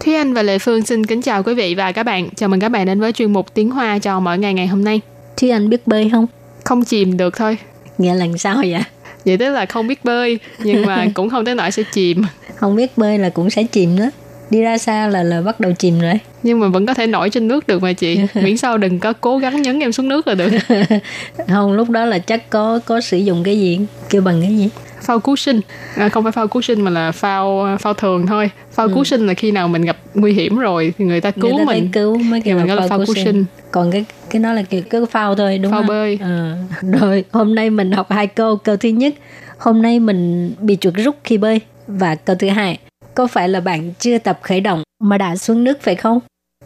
[0.00, 2.28] Thúy Anh và Lệ Phương xin kính chào quý vị và các bạn.
[2.36, 4.84] Chào mừng các bạn đến với chuyên mục Tiếng Hoa cho mỗi ngày ngày hôm
[4.84, 5.00] nay.
[5.36, 6.26] Thúy Anh biết bơi không?
[6.64, 7.58] Không chìm được thôi.
[7.98, 8.82] Nghĩa là sao vậy?
[9.24, 12.22] Vậy tức là không biết bơi, nhưng mà cũng không tới nỗi sẽ chìm.
[12.56, 14.10] Không biết bơi là cũng sẽ chìm đó.
[14.50, 16.14] Đi ra xa là là bắt đầu chìm rồi.
[16.42, 18.20] Nhưng mà vẫn có thể nổi trên nước được mà chị.
[18.34, 20.48] Miễn sao đừng có cố gắng nhấn em xuống nước là được.
[21.48, 23.80] không, lúc đó là chắc có có sử dụng cái gì?
[24.10, 24.68] Kêu bằng cái gì?
[25.01, 25.61] phao cứu sinh
[25.95, 28.93] à, không phải phao cứu sinh mà là phao phao thường thôi phao ừ.
[28.93, 31.65] cứu sinh là khi nào mình gặp nguy hiểm rồi thì người ta cứu người
[31.65, 33.25] ta mình cứu mới kêu mình gọi là phao cứu sinh.
[33.25, 36.57] sinh còn cái cái đó là kiểu cái phao thôi đúng phao không bơi à,
[36.81, 39.13] rồi hôm nay mình học hai câu câu thứ nhất
[39.57, 42.79] hôm nay mình bị chuột rút khi bơi và câu thứ hai
[43.15, 46.19] có phải là bạn chưa tập khởi động mà đã xuống nước phải không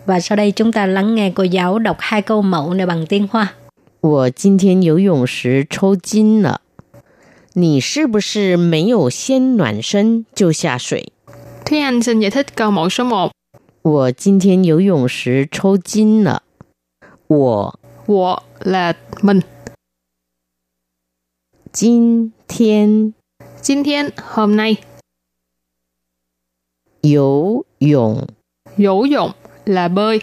[0.05, 3.05] và sau đây chúng ta lắng nghe cô giáo đọc hai câu mẫu này bằng
[3.05, 3.53] tiếng Hoa.
[4.01, 6.62] 我今天游泳时抽筋了。
[7.53, 11.12] 你是不是没有先暖身就下水？
[11.65, 13.32] Thúy Anh xin giải thích câu mẫu số 1.
[13.82, 16.43] 我今天游泳时抽筋了。
[17.27, 19.43] 我我 là mình.
[21.71, 23.13] 今天
[23.62, 24.77] 今天 hôm nay.
[27.01, 28.27] 游泳
[28.75, 29.34] 游泳
[29.65, 30.21] là bơi.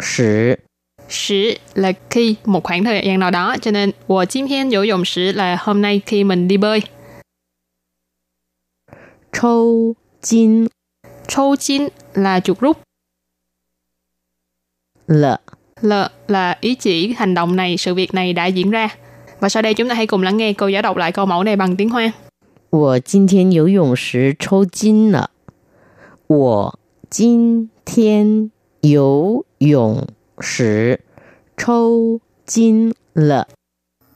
[0.00, 0.60] 时
[1.08, 6.00] Sử là khi một khoảng thời gian nào đó, cho nên 我今天游泳时 là hôm nay
[6.06, 6.82] khi mình đi bơi.
[9.32, 10.66] Trâu chín
[11.28, 12.78] Trâu chín là chuột rút.
[15.06, 15.24] L
[15.80, 15.92] L
[16.28, 18.88] là ý chỉ hành động này, sự việc này đã diễn ra.
[19.40, 21.44] Và sau đây chúng ta hãy cùng lắng nghe cô giáo đọc lại câu mẫu
[21.44, 22.12] này bằng tiếng Hoa.
[22.70, 25.30] 我今天游泳时抽筋了。
[26.26, 28.50] 我今天
[28.82, 30.06] 游泳
[30.42, 31.00] 时
[31.56, 33.46] 抽筋了.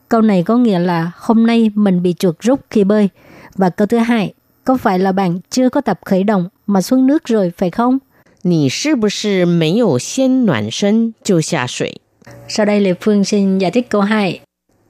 [0.09, 3.09] Câu này có nghĩa là hôm nay mình bị chuột rút khi bơi.
[3.55, 4.33] Và câu thứ hai,
[4.63, 7.99] có phải là bạn chưa có tập khởi động mà xuống nước rồi phải không?
[8.45, 12.01] 你是不是没有先暖身就下水?
[12.47, 14.41] Sau đây Lê Phương xin giải thích câu 2.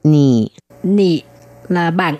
[0.03, 0.51] 你
[0.83, 1.21] Nì
[1.67, 2.17] là bạn.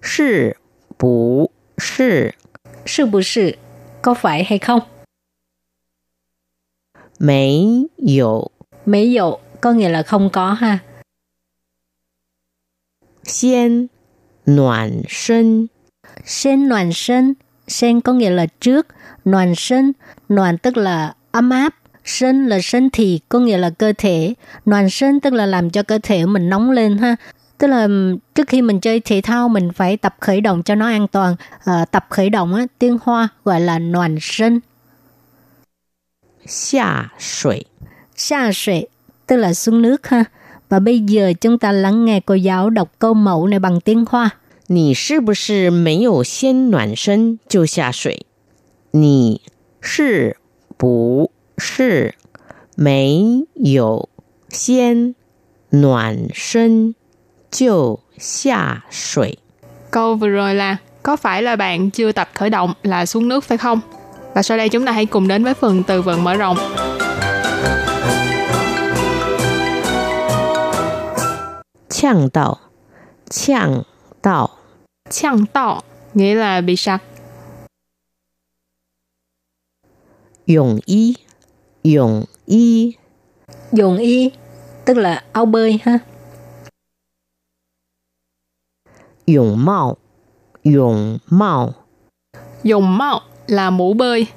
[0.00, 0.56] 是
[0.96, 2.34] 不是
[2.84, 3.58] 是不是
[4.02, 4.80] có phải hay không?
[7.19, 8.43] Mấy dụ.
[8.85, 10.79] Mấy dụ có nghĩa là không có ha.
[13.23, 13.87] Xiên,
[14.45, 15.67] noạn sinh.
[16.25, 17.33] Sen noạn sinh,
[17.67, 18.87] sen có nghĩa là trước,
[19.25, 19.91] noạn sinh,
[20.29, 24.33] noạn tức là ấm áp, sinh là sinh thì có nghĩa là cơ thể,
[24.65, 27.15] noạn sinh tức là làm cho cơ thể mình nóng lên ha.
[27.57, 27.87] Tức là
[28.35, 31.35] trước khi mình chơi thể thao mình phải tập khởi động cho nó an toàn,
[31.65, 34.59] à, tập khởi động á, tiếng Hoa gọi là noạn sinh.
[36.46, 37.64] 下水
[38.16, 38.84] Xa sệ,
[39.26, 40.24] tức là xuống nước ha.
[40.68, 44.04] Và bây giờ chúng ta lắng nghe cô giáo đọc câu mẫu này bằng tiếng
[44.08, 44.30] Hoa.
[44.70, 48.26] 你是不是没有先暖身就下水？
[48.92, 49.40] 你
[49.80, 50.36] 是
[50.76, 52.14] 不是
[52.76, 54.08] 没有
[54.50, 55.14] 先
[55.70, 56.94] 暖身
[57.50, 59.38] 就下水？
[59.90, 63.44] Câu vừa rồi là có phải là bạn chưa tập khởi động là xuống nước
[63.44, 63.80] phải không?
[64.35, 66.57] Và sau đây chúng ta hãy cùng đến với phần từ vựng mở rộng.
[71.89, 72.57] Chàng đạo
[73.29, 73.81] Chàng
[74.23, 74.49] đạo
[75.09, 75.81] Chàng đạo
[76.13, 77.03] nghĩa là bị sặc.
[80.45, 81.15] Dùng y.
[81.83, 82.93] Dùng y.
[83.71, 84.31] Dùng y
[84.85, 85.99] tức là áo bơi ha.
[89.25, 89.97] Dùng mạo.
[90.63, 91.73] Dùng mạo.
[92.63, 93.21] Dùng mạo
[93.53, 94.27] là mũ bơi.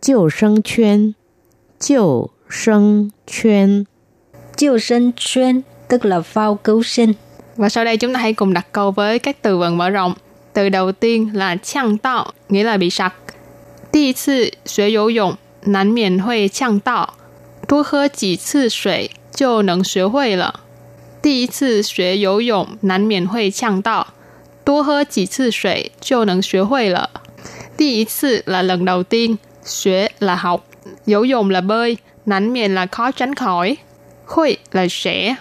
[0.00, 1.12] Chiều sinh chuyên
[1.80, 3.84] Chiều sinh chuyên
[4.56, 7.12] Chiều sinh chuyên tức là phao cứu sinh.
[7.56, 10.14] Và sau đây chúng ta hãy cùng đặt câu với các từ vựng mở rộng.
[10.52, 13.14] Từ đầu tiên là chăng tạo, nghĩa là bị sặc.
[13.92, 15.34] Đi sư xuế yếu dụng,
[15.66, 17.12] nán miền huê chăng tạo.
[17.68, 20.52] Đua hơ chỉ sư xuế, chô nâng xuế huê lợ.
[21.22, 24.04] Đi sư xuế yếu dụng, nán miền huê chăng tạo.
[24.63, 27.09] 多喝几次水就能学会了。
[27.77, 30.65] 第一次 là lần đầu tiên, 学 là học,
[31.05, 33.77] 游泳 là bơi, nắn miền là khó tránh khỏi,
[34.25, 35.35] Hui là sẽ,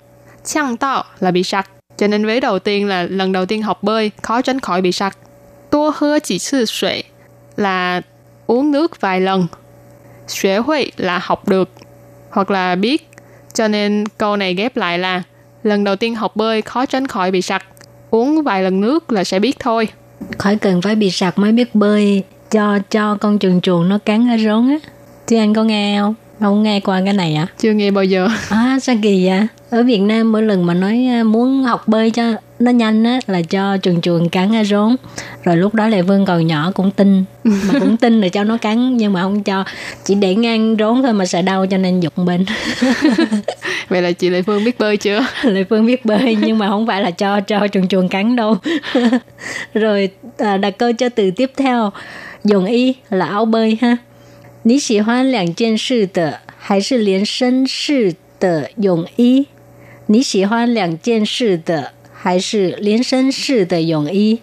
[0.44, 1.71] chăng tạo là bị sặc.
[1.97, 4.92] Cho nên vế đầu tiên là lần đầu tiên học bơi, khó tránh khỏi bị
[4.92, 5.18] sặc.
[5.71, 7.03] Tua hơ chỉ sư suy
[7.57, 8.01] là
[8.47, 9.47] uống nước vài lần.
[10.29, 11.71] Xuế hui là học được
[12.31, 13.09] hoặc là biết.
[13.55, 15.23] Cho nên câu này ghép lại là
[15.62, 17.64] lần đầu tiên học bơi khó tránh khỏi bị sặc.
[18.13, 19.88] uống vài lần nước là sẽ biết thôi.
[20.38, 24.30] Khỏi cần phải bị sặc mới biết bơi, cho cho con chuồn chuồn nó cắn
[24.30, 24.78] ở rốn á.
[25.28, 26.15] Thì anh có nghe không?
[26.39, 27.47] Không nghe qua cái này à?
[27.60, 28.28] Chưa nghe bao giờ.
[28.49, 29.47] À sao kỳ vậy?
[29.69, 32.23] Ở Việt Nam mỗi lần mà nói à, muốn học bơi cho
[32.62, 34.97] nó nhanh á là cho chuồn chuồn cắn ở rốn.
[35.44, 38.57] Rồi lúc đó Lệ Vương còn nhỏ cũng tin mà cũng tin là cho nó
[38.57, 39.64] cắn nhưng mà không cho
[40.05, 42.44] chỉ để ngang rốn thôi mà sợ đau cho nên dục bên.
[43.88, 45.27] Vậy là chị Lệ Phương biết bơi chưa?
[45.42, 48.57] Lệ Phương biết bơi nhưng mà không phải là cho cho chuồn chuồn cắn đâu.
[49.75, 51.92] Rồi à, đặt câu cho từ tiếp theo.
[52.44, 53.99] Dùng y là áo bơi ha.
[54.64, 59.47] 你喜欢两件事的，还是连身式的泳衣？
[60.07, 61.92] 你喜欢两件事的，
[62.23, 64.40] 还是连身式的泳衣？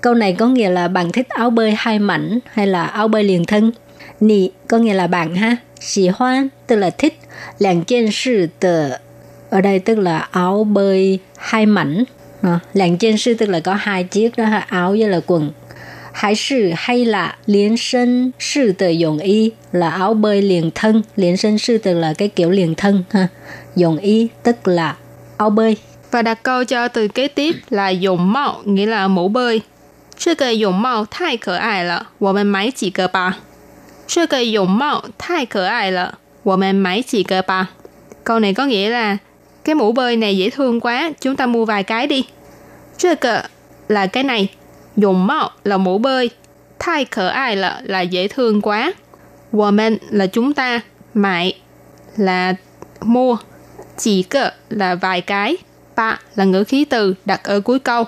[0.00, 3.24] Câu này có nghĩa là bạn thích áo bơi hai mảnh hay là áo bơi
[3.24, 3.72] liền thân.
[4.20, 5.56] Nì có nghĩa là bạn ha.
[5.80, 7.18] Xì hoan tức là thích.
[7.58, 8.90] Làng trên sư tờ
[9.50, 12.04] ở đây tức là áo bơi hai mảnh.
[12.42, 15.52] À, làng trên sư tức là có hai chiếc đó ha, áo với là quần.
[16.12, 21.02] Hay sư hay là liên sân sư tờ dùng y là áo bơi liền thân.
[21.16, 23.28] Liên sân sư tức là cái kiểu liền thân ha.
[23.76, 24.96] Dùng y tức là
[25.36, 25.76] áo bơi
[26.10, 29.62] Và đặt câu cho từ kế tiếp là dùng mạo, nghĩa là mũ bơi.
[30.16, 33.38] 这个泳帽太可爱了，我们买几个吧。
[34.06, 37.70] 这个泳帽太可爱了，我们买几个吧。
[38.22, 39.18] Câu này có nghĩa là
[39.64, 42.24] cái mũ bơi này dễ thương quá, chúng ta mua vài cái đi.
[42.98, 43.44] 这个
[43.88, 44.48] là cái này,
[44.96, 46.30] dùng mạo là mũ bơi,
[46.78, 48.92] 太可爱了 là dễ thương quá.
[49.50, 50.80] 我们 là chúng ta,
[51.14, 51.54] mại
[52.16, 52.54] là
[53.00, 53.38] mua,
[53.98, 55.56] chỉ cơ là vài cái,
[55.96, 58.04] ba là ngữ khí từ đặt ở cuối câu.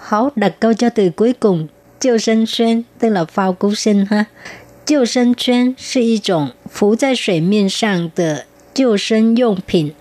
[0.00, 1.66] Hảo đặt câu cho từ cuối cùng.
[2.00, 4.24] Chiêu sinh xuyên tức là phao cứu sinh ha.
[4.86, 9.92] Chiêu sinh圈是一种浮在水面上的救生用品。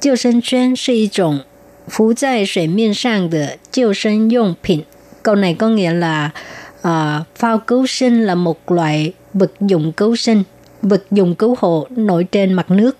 [0.00, 1.44] 救生圈是一种
[1.88, 4.84] 浮在水面上的救生用品。
[5.22, 6.30] Câu này có nghĩa là
[6.78, 10.42] uh, phao cứu sinh là một loại vật dụng cứu sinh,
[10.82, 12.96] vật dụng cứu hộ nổi trên mặt nước.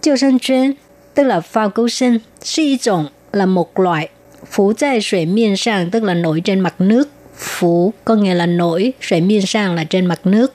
[0.00, 0.72] Chiêu sinh chuyên
[1.14, 4.08] tức là phao cứu sinh, 是一种 là một loại
[4.50, 7.08] Phủ tại水面上 tức là nổi trên mặt nước.
[7.34, 10.54] Phủ có nghĩa là nổi,水面上 là trên mặt nước.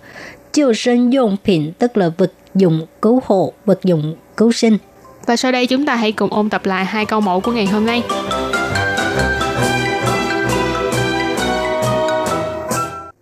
[0.53, 4.77] Chiêu sinh dụng品tức là vật dụng cứu hộ, vật dụng cứu sinh.
[5.25, 7.65] Và sau đây chúng ta hãy cùng ôn tập lại hai câu mẫu của ngày
[7.65, 8.03] hôm nay.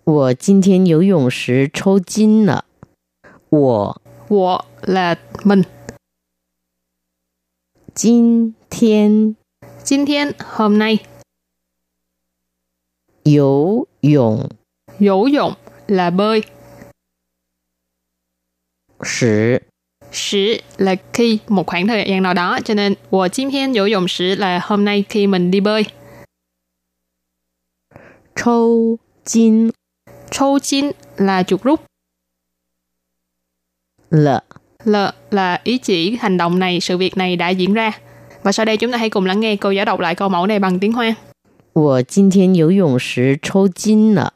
[0.04, 2.64] 我今天游泳时抽筋了。
[3.50, 5.64] 我 Wo là mình.
[7.96, 9.36] 今天
[9.84, 10.98] 今天 hôm nay.
[13.24, 14.48] 游泳
[14.98, 15.54] Dỗ dụng
[15.86, 16.42] là bơi.
[19.02, 19.60] 时
[20.12, 22.58] Sử là khi một khoảng thời gian nào đó.
[22.64, 25.84] Cho nên, 我今天游泳时 là hôm nay khi mình đi bơi.
[28.34, 29.70] 抽筋
[30.30, 31.80] Châu chín là chuột rút.
[34.10, 34.55] 了。
[34.86, 34.96] L
[35.30, 37.92] là ý chỉ hành động này, sự việc này đã diễn ra.
[38.42, 40.46] Và sau đây chúng ta hãy cùng lắng nghe cô giáo đọc lại câu mẫu
[40.46, 41.16] này bằng tiếng Hoa.
[41.72, 44.34] 我今天游泳时抽筋了。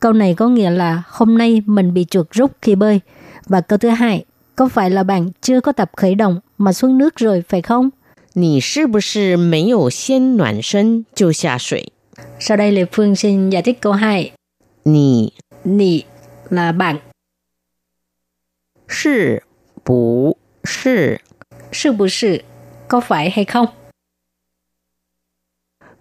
[0.00, 3.00] Câu này có nghĩa là hôm nay mình bị chuột rút khi bơi.
[3.46, 4.24] Và câu thứ hai,
[4.56, 7.90] có phải là bạn chưa có tập khởi động mà xuống nước rồi phải không?
[8.34, 11.92] 你是不是没有先暖身就下水？
[12.38, 14.32] Sau đây Lê Phương xin giải thích câu 2.
[14.84, 15.32] 你
[15.64, 16.04] Nì
[16.50, 16.98] là bạn,
[18.86, 19.42] 是
[19.84, 21.20] 不是
[21.72, 22.42] sư bù sự,
[22.88, 23.68] có phải hay không?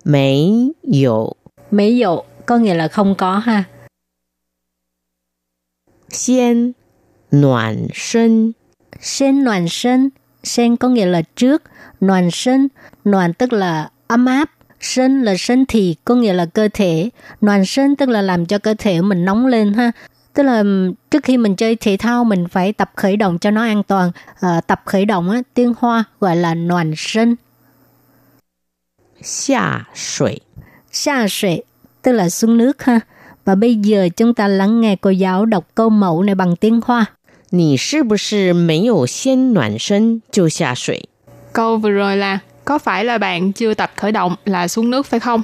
[0.03, 1.35] 没有
[1.71, 3.65] Mấy dụ có nghĩa là không có ha.
[6.09, 6.73] 先
[7.31, 8.53] 暖身？
[9.01, 10.09] Sen noàn sân,
[10.43, 11.63] sen có nghĩa là trước,
[11.99, 12.67] noàn sân,
[13.05, 14.49] noàn tức là ấm áp,
[14.79, 17.09] sân là身体có nghĩa là cơ thể,
[17.41, 19.91] noàn sân tức là làm cho cơ thể mình nóng lên ha.
[20.33, 23.51] Tức là ừm, trước khi mình chơi thể thao mình phải tập khởi động cho
[23.51, 24.11] nó an toàn.
[24.39, 27.35] À, tập khởi động á, tiếng Hoa gọi là noàn sân.
[29.21, 30.41] 下水。
[30.91, 31.63] Xa sệ
[32.01, 32.99] tức là xuống nước ha.
[33.45, 36.81] Và bây giờ chúng ta lắng nghe cô giáo đọc câu mẫu này bằng tiếng
[36.85, 37.05] Hoa.
[37.49, 41.09] 你是不是没有先暖身就下水？
[41.53, 45.05] Câu vừa rồi là có phải là bạn chưa tập khởi động là xuống nước
[45.05, 45.43] phải không?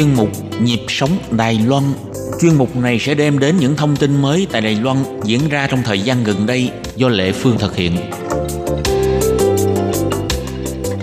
[0.00, 0.28] Chuyên mục
[0.60, 1.82] Nhịp sống Đài Loan
[2.40, 5.66] Chuyên mục này sẽ đem đến những thông tin mới tại Đài Loan diễn ra
[5.70, 7.96] trong thời gian gần đây do Lệ Phương thực hiện.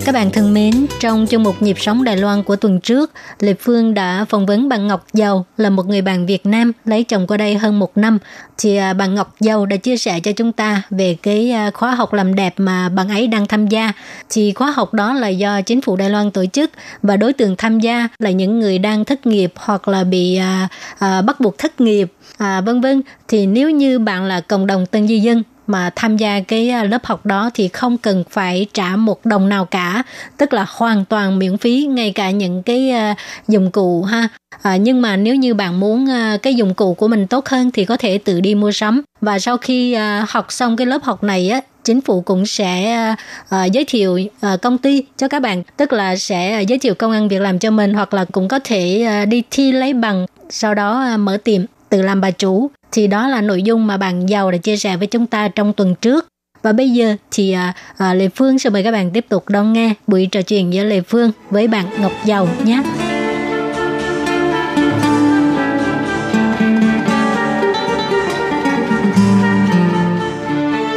[0.04, 3.54] Các bạn thân mến, trong chương mục nhịp sống Đài Loan của tuần trước, Lê
[3.54, 7.26] Phương đã phỏng vấn bà Ngọc Dầu là một người bạn Việt Nam lấy chồng
[7.26, 8.18] qua đây hơn một năm.
[8.58, 11.94] Thì à, bà Ngọc Dầu đã chia sẻ cho chúng ta về cái à, khóa
[11.94, 13.92] học làm đẹp mà bạn ấy đang tham gia.
[14.30, 16.70] Thì khóa học đó là do chính phủ Đài Loan tổ chức
[17.02, 20.68] và đối tượng tham gia là những người đang thất nghiệp hoặc là bị à,
[20.98, 24.86] à, bắt buộc thất nghiệp à, vân vân thì nếu như bạn là cộng đồng
[24.86, 28.66] tân di dân mà tham gia cái à, lớp học đó thì không cần phải
[28.74, 30.02] trả một đồng nào cả.
[30.36, 33.14] Tức là hoàn toàn miễn phí ngay cả những cái à,
[33.48, 34.28] dụng cụ ha.
[34.62, 37.70] À, nhưng mà nếu như bạn muốn à, cái dụng cụ của mình tốt hơn
[37.70, 39.02] thì có thể tự đi mua sắm.
[39.20, 39.96] Và sau khi
[40.28, 43.14] học xong cái lớp học này á chính phủ cũng sẽ
[43.54, 44.18] uh, giới thiệu
[44.54, 45.62] uh, công ty cho các bạn.
[45.76, 48.48] Tức là sẽ uh, giới thiệu công ăn việc làm cho mình hoặc là cũng
[48.48, 52.30] có thể uh, đi thi lấy bằng sau đó uh, mở tiệm tự làm bà
[52.30, 55.48] chủ thì đó là nội dung mà bạn giàu đã chia sẻ với chúng ta
[55.48, 56.26] trong tuần trước
[56.62, 59.72] và bây giờ thì à, à, Lê Phương sẽ mời các bạn tiếp tục đón
[59.72, 62.82] nghe buổi trò chuyện giữa Lê Phương với bạn Ngọc Giàu nhé.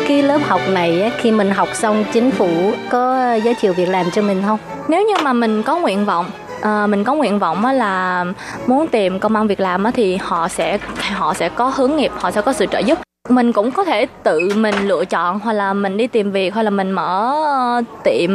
[0.08, 3.90] Cái lớp học này khi mình học xong chính phủ có à, giới thiệu việc
[3.90, 4.60] làm cho mình không?
[4.88, 6.26] Nếu như mà mình có nguyện vọng
[6.62, 8.26] à, mình có nguyện vọng là
[8.68, 10.78] muốn tìm công ăn việc làm thì họ sẽ
[11.14, 13.00] họ sẽ có hướng nghiệp họ sẽ có sự trợ giúp.
[13.30, 16.64] Mình cũng có thể tự mình lựa chọn hoặc là mình đi tìm việc hoặc
[16.64, 18.32] là mình mở ờ, tiệm.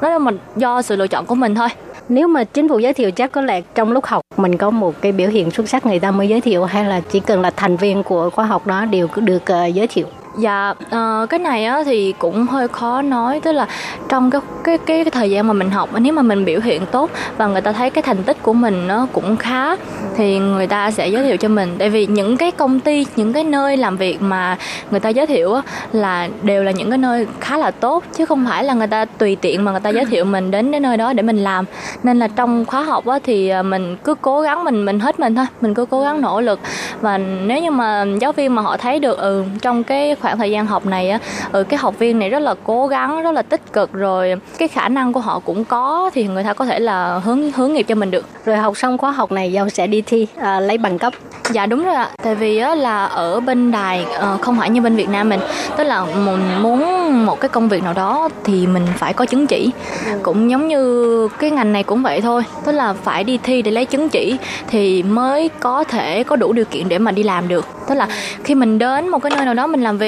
[0.00, 1.68] Nói là mình do sự lựa chọn của mình thôi.
[2.08, 4.94] Nếu mà chính phủ giới thiệu chắc có lẽ trong lúc học mình có một
[5.00, 7.50] cái biểu hiện xuất sắc người ta mới giới thiệu hay là chỉ cần là
[7.50, 10.06] thành viên của khóa học đó đều được uh, giới thiệu?
[10.36, 13.66] Dạ, uh, cái này á, thì cũng hơi khó nói tức là
[14.08, 16.86] trong cái cái cái, cái thời gian mà mình học nếu mà mình biểu hiện
[16.86, 19.76] tốt và người ta thấy cái thành tích của mình nó cũng khá
[20.16, 21.74] thì người ta sẽ giới thiệu cho mình.
[21.78, 24.58] Tại vì những cái công ty những cái nơi làm việc mà
[24.90, 28.24] người ta giới thiệu á, là đều là những cái nơi khá là tốt chứ
[28.24, 30.80] không phải là người ta tùy tiện mà người ta giới thiệu mình đến cái
[30.80, 31.64] nơi đó để mình làm.
[32.02, 35.20] Nên là trong khóa học á, thì ờ, mình cứ cố gắng mình mình hết
[35.20, 36.60] mình thôi mình cứ cố gắng nỗ lực.
[37.00, 40.50] Và nếu như mà giáo viên mà họ thấy được ừ trong cái khoảng thời
[40.50, 41.18] gian học này á
[41.52, 44.68] ừ, cái học viên này rất là cố gắng rất là tích cực rồi cái
[44.68, 47.82] khả năng của họ cũng có thì người ta có thể là hướng hướng nghiệp
[47.82, 48.26] cho mình được.
[48.44, 51.12] Rồi học xong khóa học này giàu sẽ đi thi à, lấy bằng cấp.
[51.50, 52.10] Dạ đúng rồi ạ.
[52.22, 55.40] Tại vì á, là ở bên đài à, không phải như bên việt nam mình.
[55.76, 56.80] Tức là mình muốn
[57.26, 59.70] một cái công việc nào đó thì mình phải có chứng chỉ.
[60.06, 60.18] Ừ.
[60.22, 62.42] cũng giống như cái ngành này cũng vậy thôi.
[62.64, 64.36] Tức là phải đi thi để lấy chứng chỉ
[64.68, 67.66] thì mới có thể có đủ điều kiện để mà đi làm được.
[67.88, 68.08] Tức là
[68.44, 70.05] khi mình đến một cái nơi nào đó mình làm việc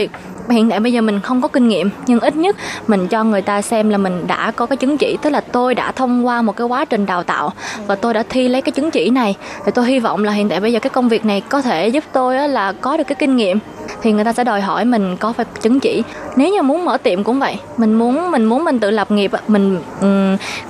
[0.50, 2.56] hiện tại bây giờ mình không có kinh nghiệm, nhưng ít nhất
[2.86, 5.74] mình cho người ta xem là mình đã có cái chứng chỉ, tức là tôi
[5.74, 7.52] đã thông qua một cái quá trình đào tạo
[7.86, 9.34] và tôi đã thi lấy cái chứng chỉ này.
[9.64, 11.88] Thì tôi hy vọng là hiện tại bây giờ cái công việc này có thể
[11.88, 13.58] giúp tôi là có được cái kinh nghiệm.
[14.02, 16.02] Thì người ta sẽ đòi hỏi mình có phải chứng chỉ.
[16.36, 19.30] Nếu như muốn mở tiệm cũng vậy, mình muốn mình muốn mình tự lập nghiệp
[19.48, 19.78] mình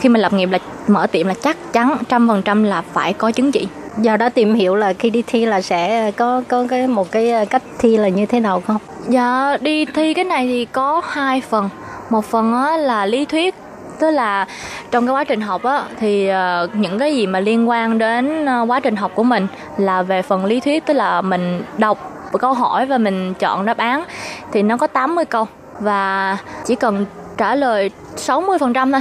[0.00, 3.12] khi mình lập nghiệp là mở tiệm là chắc chắn trăm phần trăm là phải
[3.12, 6.66] có chứng chỉ do đó tìm hiểu là khi đi thi là sẽ có có
[6.68, 8.80] cái một cái cách thi là như thế nào không?
[9.08, 11.68] Dạ đi thi cái này thì có hai phần.
[12.10, 13.54] Một phần á, là lý thuyết
[13.98, 14.46] tức là
[14.90, 18.44] trong cái quá trình học á thì uh, những cái gì mà liên quan đến
[18.44, 19.46] uh, quá trình học của mình
[19.76, 23.76] là về phần lý thuyết tức là mình đọc câu hỏi và mình chọn đáp
[23.76, 24.04] án
[24.52, 25.46] thì nó có 80 câu
[25.80, 27.06] và chỉ cần
[27.36, 29.00] trả lời 60% thôi.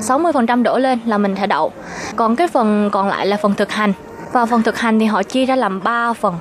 [0.00, 1.72] 60% đổ lên là mình sẽ đậu.
[2.16, 3.92] Còn cái phần còn lại là phần thực hành
[4.32, 6.34] và phần thực hành thì họ chia ra làm 3 phần.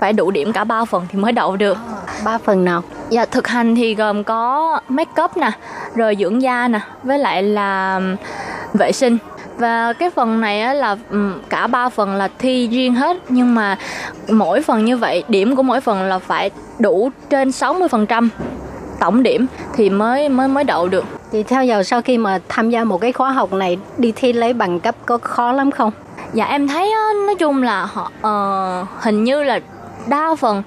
[0.00, 1.78] Phải đủ điểm cả ba phần thì mới đậu được.
[2.24, 2.82] Ba phần nào?
[3.10, 5.50] Dạ thực hành thì gồm có make up nè
[5.94, 8.00] rồi dưỡng da nè với lại là
[8.74, 9.18] vệ sinh.
[9.56, 10.96] Và cái phần này á là
[11.48, 13.16] cả ba phần là thi riêng hết.
[13.28, 13.78] Nhưng mà
[14.28, 18.28] mỗi phần như vậy điểm của mỗi phần là phải đủ trên 60%
[19.04, 21.04] tổng điểm thì mới mới mới đậu được.
[21.32, 24.32] Thì theo giờ sau khi mà tham gia một cái khóa học này đi thi
[24.32, 25.90] lấy bằng cấp có khó lắm không?
[26.32, 26.92] Dạ em thấy
[27.26, 29.60] nói chung là họ uh, hình như là
[30.06, 30.62] đa phần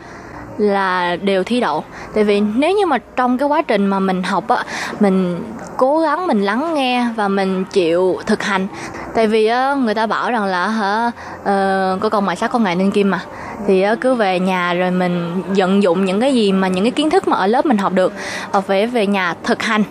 [0.57, 1.83] là đều thi đậu.
[2.13, 4.63] Tại vì nếu như mà trong cái quá trình mà mình học á
[4.99, 5.43] mình
[5.77, 8.67] cố gắng mình lắng nghe và mình chịu thực hành.
[9.15, 11.11] Tại vì á người ta bảo rằng là hả?
[11.39, 13.19] Uh, có con mài sắc có ngày nên kim mà.
[13.67, 17.09] Thì cứ về nhà rồi mình vận dụng những cái gì mà những cái kiến
[17.09, 18.13] thức mà ở lớp mình học được
[18.51, 19.83] và phải về nhà thực hành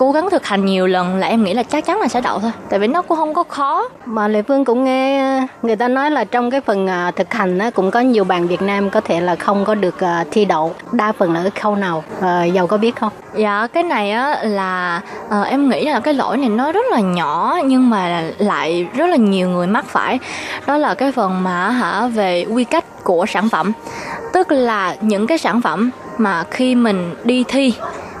[0.00, 2.38] cố gắng thực hành nhiều lần là em nghĩ là chắc chắn là sẽ đậu
[2.38, 2.50] thôi.
[2.68, 3.88] Tại vì nó cũng không có khó.
[4.04, 7.58] Mà lệ phương cũng nghe người ta nói là trong cái phần uh, thực hành
[7.58, 10.44] á, cũng có nhiều bạn việt nam có thể là không có được uh, thi
[10.44, 12.04] đậu đa phần là ở khâu nào.
[12.18, 13.12] Uh, giàu có biết không?
[13.36, 15.00] Dạ cái này á là
[15.46, 19.16] em nghĩ là cái lỗi này nó rất là nhỏ nhưng mà lại rất là
[19.16, 20.18] nhiều người mắc phải.
[20.66, 23.72] Đó là cái phần mà hả về quy cách của sản phẩm.
[24.32, 27.74] Tức là những cái sản phẩm mà khi mình đi thi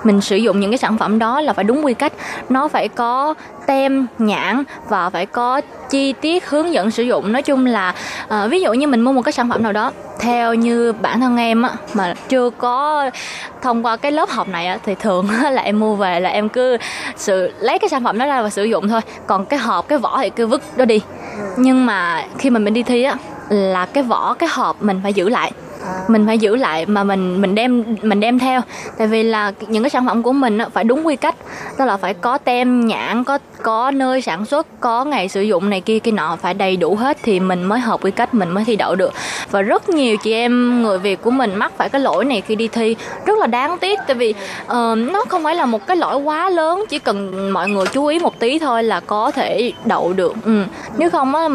[0.04, 2.12] mình sử dụng những cái sản phẩm đó là phải đúng quy cách.
[2.48, 3.34] Nó phải có
[3.66, 7.32] tem nhãn và phải có chi tiết hướng dẫn sử dụng.
[7.32, 7.94] Nói chung là
[8.24, 11.20] uh, ví dụ như mình mua một cái sản phẩm nào đó theo như bản
[11.20, 13.10] thân em á mà chưa có
[13.62, 16.30] thông qua cái lớp học này á thì thường á, là em mua về là
[16.30, 16.76] em cứ
[17.16, 19.00] sự lấy cái sản phẩm đó ra và sử dụng thôi.
[19.26, 21.00] Còn cái hộp cái vỏ thì cứ vứt đó đi.
[21.56, 23.16] Nhưng mà khi mà mình đi thi á
[23.48, 25.52] là cái vỏ cái hộp mình phải giữ lại
[26.08, 28.60] mình phải giữ lại mà mình mình đem mình đem theo.
[28.98, 31.34] Tại vì là những cái sản phẩm của mình phải đúng quy cách.
[31.78, 35.70] Đó là phải có tem nhãn có có nơi sản xuất có ngày sử dụng
[35.70, 38.50] này kia kia nọ phải đầy đủ hết thì mình mới hợp quy cách mình
[38.50, 39.12] mới thi đậu được.
[39.50, 42.54] Và rất nhiều chị em người việt của mình mắc phải cái lỗi này khi
[42.54, 42.96] đi thi.
[43.26, 46.50] Rất là đáng tiếc tại vì uh, nó không phải là một cái lỗi quá
[46.50, 50.34] lớn chỉ cần mọi người chú ý một tí thôi là có thể đậu được.
[50.44, 50.62] Ừ.
[50.96, 51.48] nếu không á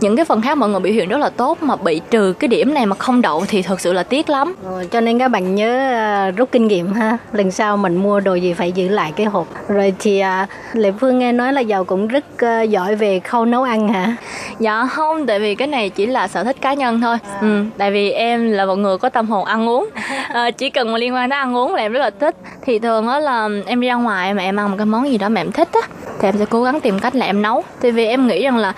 [0.00, 2.48] những cái phần khác mọi người biểu hiện rất là tốt mà bị trừ cái
[2.48, 4.54] điểm này mà không đậu thì thật sự là tiếc lắm.
[4.64, 7.18] Rồi, cho nên các bạn nhớ uh, rút kinh nghiệm ha.
[7.32, 9.46] Lần sau mình mua đồ gì phải giữ lại cái hộp.
[9.68, 13.44] Rồi thì uh, lệ phương nghe nói là giàu cũng rất uh, giỏi về khâu
[13.44, 14.16] nấu ăn hả?
[14.58, 17.16] Dạ không tại vì cái này chỉ là sở thích cá nhân thôi.
[17.32, 17.38] À.
[17.40, 19.88] ừ, tại vì em là một người có tâm hồn ăn uống.
[20.28, 22.36] À, chỉ cần mà liên quan tới ăn uống là em rất là thích.
[22.62, 25.18] Thì thường đó là em đi ra ngoài mà em ăn một cái món gì
[25.18, 25.80] đó mà em thích á
[26.20, 27.64] thì em sẽ cố gắng tìm cách là em nấu.
[27.80, 28.72] Tại vì em nghĩ rằng là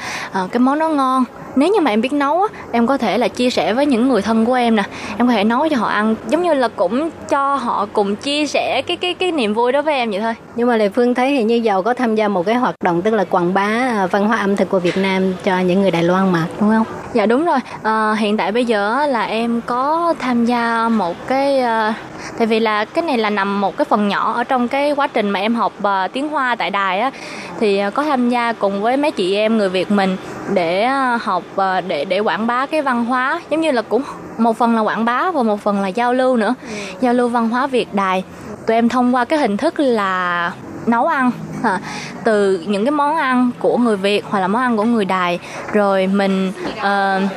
[0.44, 1.24] uh, cái món đó ngon.
[1.56, 4.08] Nếu như mà em biết nấu á em có thể là chia sẻ với những
[4.08, 4.82] người thân của em nè
[5.18, 6.14] em có thể nấu cho họ ăn.
[6.28, 9.82] Giống như là cũng cho họ cùng chia sẻ cái cái cái niềm vui đó
[9.82, 10.34] với em vậy thôi.
[10.56, 13.02] Nhưng mà lệ phương thấy thì như giàu có tham gia một cái hoạt động,
[13.02, 15.90] tức là quảng bá à, văn hóa ẩm thực của việt nam cho những người
[15.90, 16.86] đài loan mà, đúng không?
[17.14, 17.58] Dạ đúng rồi.
[17.82, 21.94] À, hiện tại bây giờ là em có tham gia một cái uh,
[22.38, 25.06] tại vì là cái này là nằm một cái phần nhỏ ở trong cái quá
[25.06, 27.10] trình mà em học uh, tiếng hoa tại đài á.
[27.60, 30.16] Thì có tham gia cùng với mấy chị em người việt mình
[30.54, 30.88] để
[31.20, 31.42] học
[31.86, 33.40] để để quảng bá cái văn hóa.
[33.50, 34.02] Giống như là cũng
[34.38, 36.54] một phần là quảng bá và một phần là giao lưu nữa.
[36.62, 36.74] Ừ.
[37.00, 38.24] giao lưu văn hóa việt đài.
[38.66, 40.52] Tụi em thông qua cái hình thức là
[40.86, 41.30] nấu ăn
[41.64, 41.80] à,
[42.24, 45.38] từ những cái món ăn của người Việt hoặc là món ăn của người Đài.
[45.72, 47.30] Rồi mình uh,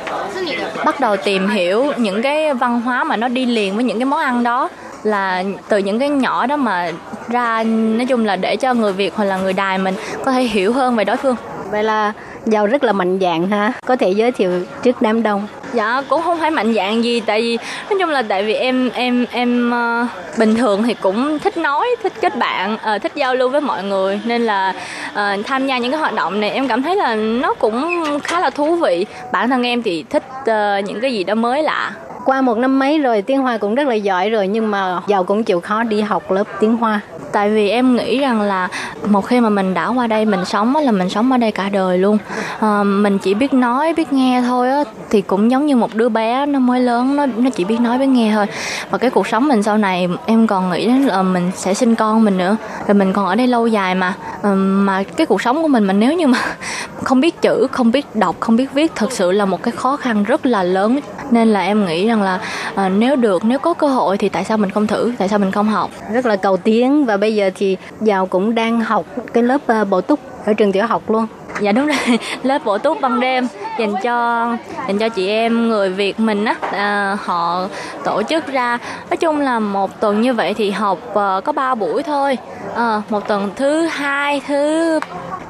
[0.84, 4.04] bắt đầu tìm hiểu những cái văn hóa mà nó đi liền với những cái
[4.04, 4.68] món ăn đó.
[5.02, 6.90] Là từ những cái nhỏ đó mà
[7.28, 10.42] ra nói chung là để cho người Việt hoặc là người Đài mình có thể
[10.42, 11.36] hiểu hơn về đối phương.
[11.70, 12.12] Vậy là
[12.46, 13.72] giàu rất là mạnh dạng ha.
[13.86, 14.50] Có thể giới thiệu
[14.82, 17.58] trước đám đông dạ cũng không phải mạnh dạng gì tại vì
[17.90, 21.86] nói chung là tại vì em em em uh, bình thường thì cũng thích nói
[22.02, 24.20] thích kết bạn uh, thích giao lưu với mọi người.
[24.24, 24.74] Nên là
[25.10, 28.40] uh, tham gia những cái hoạt động này em cảm thấy là nó cũng khá
[28.40, 29.06] là thú vị.
[29.32, 31.92] Bản thân em thì thích uh, những cái gì đó mới lạ
[32.28, 35.24] qua một năm mấy rồi tiếng hoa cũng rất là giỏi rồi nhưng mà giàu
[35.24, 37.00] cũng chịu khó đi học lớp tiếng hoa.
[37.32, 38.68] Tại vì em nghĩ rằng là
[39.06, 41.68] một khi mà mình đã qua đây mình sống là mình sống ở đây cả
[41.68, 42.18] đời luôn.
[42.60, 46.08] À, mình chỉ biết nói biết nghe thôi á thì cũng giống như một đứa
[46.08, 48.46] bé nó mới lớn nó nó chỉ biết nói biết nghe thôi.
[48.90, 51.94] Và cái cuộc sống mình sau này em còn nghĩ đến là mình sẽ sinh
[51.94, 52.56] con mình nữa.
[52.86, 54.14] Rồi mình còn ở đây lâu dài mà.
[54.42, 56.38] À, mà cái cuộc sống của mình mà nếu như mà
[57.02, 59.96] không biết chữ không biết đọc không biết viết thật sự là một cái khó
[59.96, 61.00] khăn rất là lớn.
[61.30, 62.40] Nên là em nghĩ rằng là
[62.74, 65.38] à, nếu được nếu có cơ hội thì tại sao mình không thử tại sao
[65.38, 65.90] mình không học?
[66.12, 69.88] Rất là cầu tiến và bây giờ thì giàu cũng đang học cái lớp uh,
[69.88, 71.26] bổ túc ở trường tiểu học luôn.
[71.60, 73.48] Dạ đúng rồi lớp bổ túc ban đêm
[73.78, 74.46] dành cho
[74.86, 77.66] dành cho chị em người việt mình á à, họ
[78.04, 78.78] tổ chức ra.
[79.10, 81.14] Nói chung là một tuần như vậy thì học uh,
[81.44, 82.38] có 3 buổi thôi.
[82.74, 85.00] À, một tuần thứ hai thứ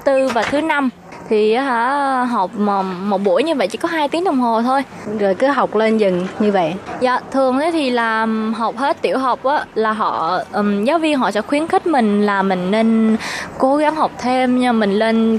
[0.05, 0.91] tư và thứ năm
[1.29, 4.83] thì hả học mà một buổi như vậy chỉ có 2 tiếng đồng hồ thôi.
[5.19, 6.75] Rồi cứ học lên dừng như vậy.
[7.01, 8.27] Dạ thường ấy thì là
[8.57, 12.27] học hết tiểu học á là họ um, giáo viên họ sẽ khuyến khích mình
[12.27, 13.17] là mình nên
[13.59, 15.39] cố gắng học thêm nha mình lên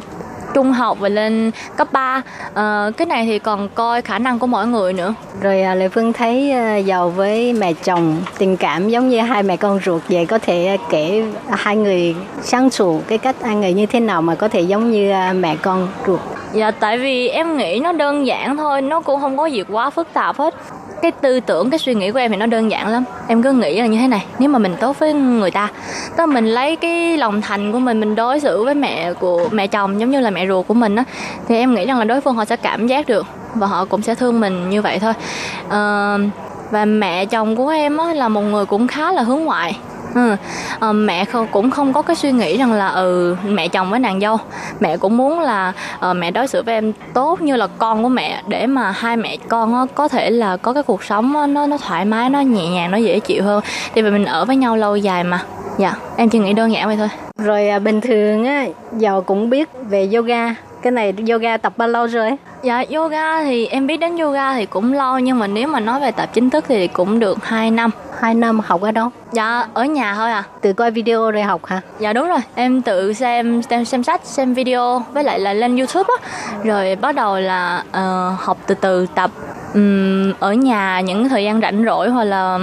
[0.54, 2.22] trung học và lên cấp 3 à,
[2.54, 5.14] ờ, cái này thì còn coi khả năng của mỗi người nữa.
[5.42, 9.44] Rồi à, lệ phương thấy à, giàu với mẹ chồng tình cảm giống như hai
[9.44, 13.86] mẹ con ruột vậy có thể kể hai người 相处 cái cách hai người như
[13.86, 16.20] thế nào mà có thể giống như mẹ con ruột?
[16.54, 19.90] Dạ tại vì em nghĩ nó đơn giản thôi nó cũng không có gì quá
[19.90, 20.56] phức tạp hết
[21.02, 23.04] cái tư tưởng cái suy nghĩ của em thì nó đơn giản lắm.
[23.28, 25.70] Em cứ nghĩ là như thế này nếu mà mình tốt với người ta
[26.18, 29.68] tức mình lấy cái lòng thành của mình mình đối xử với mẹ của mẹ
[29.68, 31.04] chồng giống như là mẹ ruột của mình á
[31.48, 33.26] thì em nghĩ rằng là đối phương họ sẽ cảm giác được
[33.56, 35.14] và họ cũng sẽ thương mình như vậy thôi.
[35.70, 36.18] À,
[36.72, 39.78] và mẹ chồng của em á là một người cũng khá là hướng ngoại
[40.16, 40.36] ừ.
[40.80, 44.00] à, mẹ không cũng không có cái suy nghĩ rằng là ừ mẹ chồng với
[44.00, 44.38] nàng dâu.
[44.80, 45.74] Mẹ cũng muốn là
[46.10, 49.18] uh, mẹ đối xử với em tốt như là con của mẹ để mà hai
[49.18, 52.30] mẹ con á, có thể là có cái cuộc sống á, nó nó thoải mái
[52.30, 53.64] nó nhẹ nhàng nó dễ chịu hơn.
[53.96, 55.40] Thì vì mình ở với nhau lâu dài mà.
[55.78, 57.10] Dạ em chỉ nghĩ đơn giản vậy thôi.
[57.38, 58.66] Rồi à, bình thường á
[58.98, 62.32] giàu cũng biết về yoga cái này yoga tập bao lâu rồi?
[62.64, 66.00] Dạ yoga thì em biết đến yoga thì cũng lâu nhưng mà nếu mà nói
[66.00, 67.92] về tập chính thức thì cũng được 2 năm.
[68.20, 70.44] Hai năm học ở đâu dạ ở nhà thôi à.
[70.62, 71.82] Tự coi video rồi học hả?
[72.00, 72.40] Dạ đúng rồi.
[72.56, 76.30] Em tự xem xem, xem sách xem video với lại là lên youtube á.
[76.64, 79.32] Rồi bắt đầu là uh, học từ từ tập.
[79.74, 82.60] Um, ở nhà những thời gian rảnh rỗi hoặc là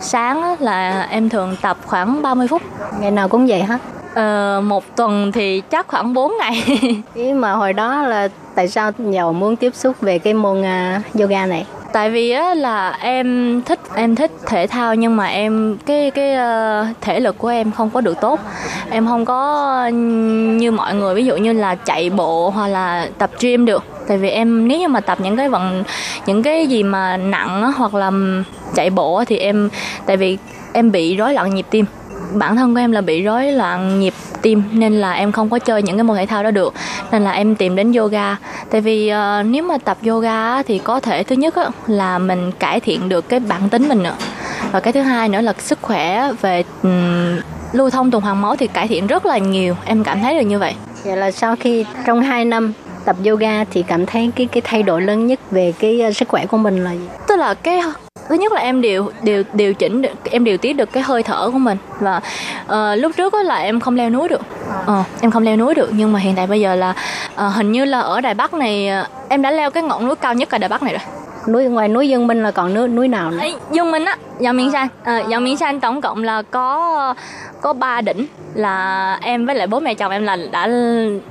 [0.00, 2.62] sáng á, là em thường tập khoảng 30 phút.
[3.00, 3.78] Ngày nào cũng vậy hả
[4.14, 6.64] Ờ, một tuần thì chắc khoảng 4 ngày.
[7.14, 11.20] Ý mà hồi đó là tại sao giàu muốn tiếp xúc về cái môn uh,
[11.20, 11.66] yoga này?
[11.92, 16.36] Tại vì á là em thích em thích thể thao nhưng mà em cái cái
[16.36, 18.40] uh, thể lực của em không có được tốt.
[18.90, 19.86] Em không có
[20.56, 23.84] như mọi người ví dụ như là chạy bộ hoặc là tập gym được.
[24.08, 25.84] Tại vì em nếu như mà tập những cái vận
[26.26, 28.10] những cái gì mà nặng á, hoặc là
[28.74, 29.70] chạy bộ thì em
[30.06, 30.38] tại vì
[30.72, 31.84] em bị rối loạn nhịp tim
[32.34, 35.58] bản thân của em là bị rối loạn nhịp tim nên là em không có
[35.58, 36.74] chơi những cái môn thể thao đó được.
[37.10, 38.36] Nên là em tìm đến yoga.
[38.70, 41.54] Tại vì uh, nếu mà tập yoga thì có thể thứ nhất
[41.86, 44.14] là mình cải thiện được cái bản tính mình nữa
[44.72, 47.38] và cái thứ hai nữa là sức khỏe về um,
[47.72, 49.76] lưu thông tuần hoàn máu thì cải thiện rất là nhiều.
[49.84, 50.74] Em cảm thấy được như vậy.
[51.04, 52.72] Vậy là sau khi trong 2 năm
[53.04, 56.28] tập yoga thì cảm thấy cái cái thay đổi lớn nhất về cái uh, sức
[56.28, 57.08] khỏe của mình là gì?
[57.28, 57.82] Tức là cái
[58.28, 61.22] thứ nhất là em điều điều điều chỉnh được em điều tiết được cái hơi
[61.22, 62.20] thở của mình và
[62.66, 64.40] uh, lúc trước là em không leo núi được
[64.82, 66.94] uh, em không leo núi được nhưng mà hiện tại bây giờ là
[67.34, 70.16] uh, hình như là ở đài bắc này uh, em đã leo cái ngọn núi
[70.16, 71.02] cao nhất ở đài bắc này rồi
[71.48, 73.38] núi ngoài núi Dương Minh là còn núi núi nào nữa?
[73.70, 77.14] Dương Minh á, Dạo Miền San, à, Dạo Miền San tổng cộng là có
[77.60, 80.68] có ba đỉnh là em với lại bố mẹ chồng em là đã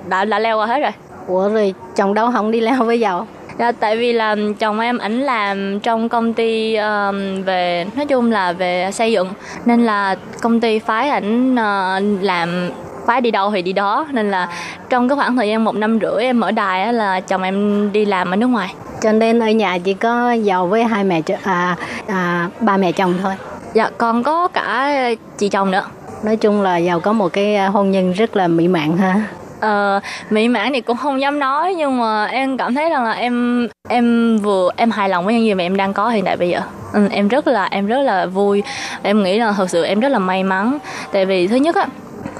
[0.07, 0.91] đã đã leo qua hết rồi.
[1.29, 3.27] Ủa rồi chồng đâu không đi leo với giàu?
[3.59, 8.31] Dạ, tại vì là chồng em ảnh làm trong công ty um, về nói chung
[8.31, 9.27] là về xây dựng.
[9.65, 12.69] Nên là công ty phái ảnh uh, làm
[13.05, 14.07] phái đi đâu thì đi đó.
[14.11, 14.49] Nên là
[14.89, 17.89] trong cái khoảng thời gian một năm rưỡi em ở đài á, là chồng em
[17.91, 18.73] đi làm ở nước ngoài.
[19.01, 21.75] Cho nên ở nhà chỉ có giàu với hai mẹ à,
[22.07, 23.33] à, ba mẹ chồng thôi.
[23.73, 24.93] Dạ còn có cả
[25.37, 25.83] chị chồng nữa.
[26.23, 29.21] Nói chung là giàu có một cái hôn nhân rất là mỹ mãn ha
[29.59, 29.99] ờ,
[30.29, 33.67] mỹ mãn thì cũng không dám nói nhưng mà em cảm thấy rằng là em
[33.89, 36.49] em vừa em hài lòng với những gì mà em đang có hiện tại bây
[36.49, 36.61] giờ.
[36.93, 38.63] Ừ, em rất là em rất là vui.
[39.03, 40.77] Em nghĩ là thật sự em rất là may mắn.
[41.11, 41.87] Tại vì thứ nhất á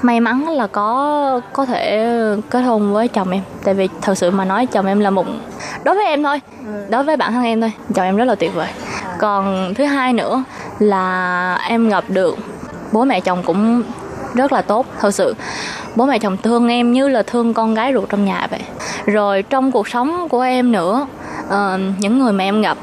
[0.02, 2.06] may mắn là có có thể
[2.50, 3.42] kết hôn với chồng em.
[3.64, 5.26] Tại vì thật sự mà nói chồng em là một
[5.84, 6.40] đối với em thôi.
[6.88, 7.72] Đối với bản thân em thôi.
[7.94, 8.68] Chồng em rất là tuyệt vời.
[9.18, 10.44] Còn thứ hai nữa
[10.78, 12.38] là em gặp được
[12.92, 13.82] bố mẹ chồng cũng
[14.34, 15.34] rất là tốt thật sự
[15.96, 18.60] bố mẹ chồng thương em như là thương con gái ruột trong nhà vậy.
[19.06, 21.06] Rồi trong cuộc sống của em nữa
[21.46, 22.78] uh, những người mà em gặp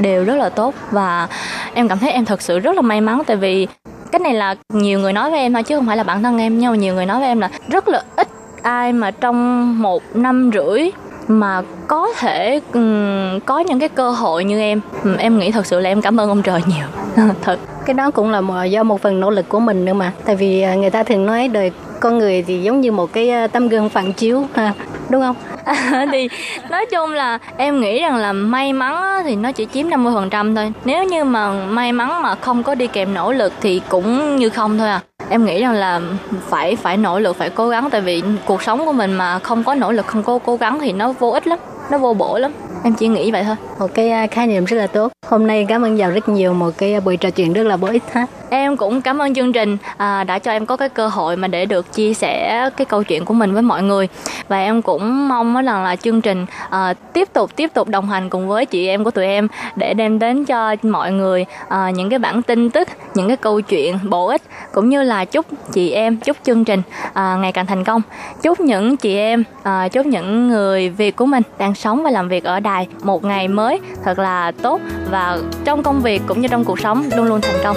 [0.00, 1.28] đều rất là tốt và
[1.74, 3.22] em cảm thấy em thật sự rất là may mắn.
[3.26, 3.66] Tại vì
[4.12, 6.38] cái này là nhiều người nói với em thôi chứ không phải là bản thân
[6.38, 6.58] em.
[6.58, 8.28] Nhưng mà nhiều người nói với em là rất là ít
[8.62, 10.90] ai mà trong một năm rưỡi
[11.28, 14.80] mà có thể um, có những cái cơ hội như em.
[15.18, 16.86] Em nghĩ thật sự là em cảm ơn ông trời nhiều.
[17.42, 17.58] Thật.
[17.86, 20.12] Cái đó cũng là một, do một phần nỗ lực của mình nữa mà.
[20.24, 23.48] Tại vì à, người ta thường nói đời con người thì giống như một cái
[23.48, 24.72] tấm gương phản chiếu ha
[25.12, 25.36] đúng không?
[26.12, 26.28] Thì
[26.70, 30.72] nói chung là em nghĩ rằng là may mắn thì nó chỉ chiếm 50% thôi.
[30.84, 34.48] Nếu như mà may mắn mà không có đi kèm nỗ lực thì cũng như
[34.48, 35.00] không thôi à.
[35.28, 36.00] Em nghĩ rằng là
[36.48, 37.90] phải phải nỗ lực, phải cố gắng.
[37.90, 40.78] Tại vì cuộc sống của mình mà không có nỗ lực, không có cố gắng
[40.80, 41.58] thì nó vô ích lắm,
[41.90, 42.52] nó vô bổ lắm
[42.84, 43.56] em chỉ nghĩ vậy thôi.
[43.78, 45.12] Một cái à, khái niệm rất là tốt.
[45.26, 47.76] Hôm nay cảm ơn giàu rất nhiều một cái à, buổi trò chuyện rất là
[47.76, 48.26] bổ ích ha.
[48.50, 51.48] Em cũng cảm ơn chương trình à, đã cho em có cái cơ hội mà
[51.48, 54.08] để được chia sẻ cái câu chuyện của mình với mọi người.
[54.48, 58.30] Và em cũng mong rằng là chương trình à, tiếp tục tiếp tục đồng hành
[58.30, 62.10] cùng với chị em của tụi em để đem đến cho mọi người à, những
[62.10, 65.90] cái bản tin tức những cái câu chuyện bổ ích cũng như là chúc chị
[65.90, 68.02] em chúc chương trình à, ngày càng thành công.
[68.42, 72.28] Chúc những chị em à, chúc những người việt của mình đang sống và làm
[72.28, 72.71] việc ở đài
[73.02, 73.80] một ngày mới.
[74.04, 77.60] Thật là tốt và trong công việc cũng như trong cuộc sống luôn luôn thành
[77.64, 77.76] công.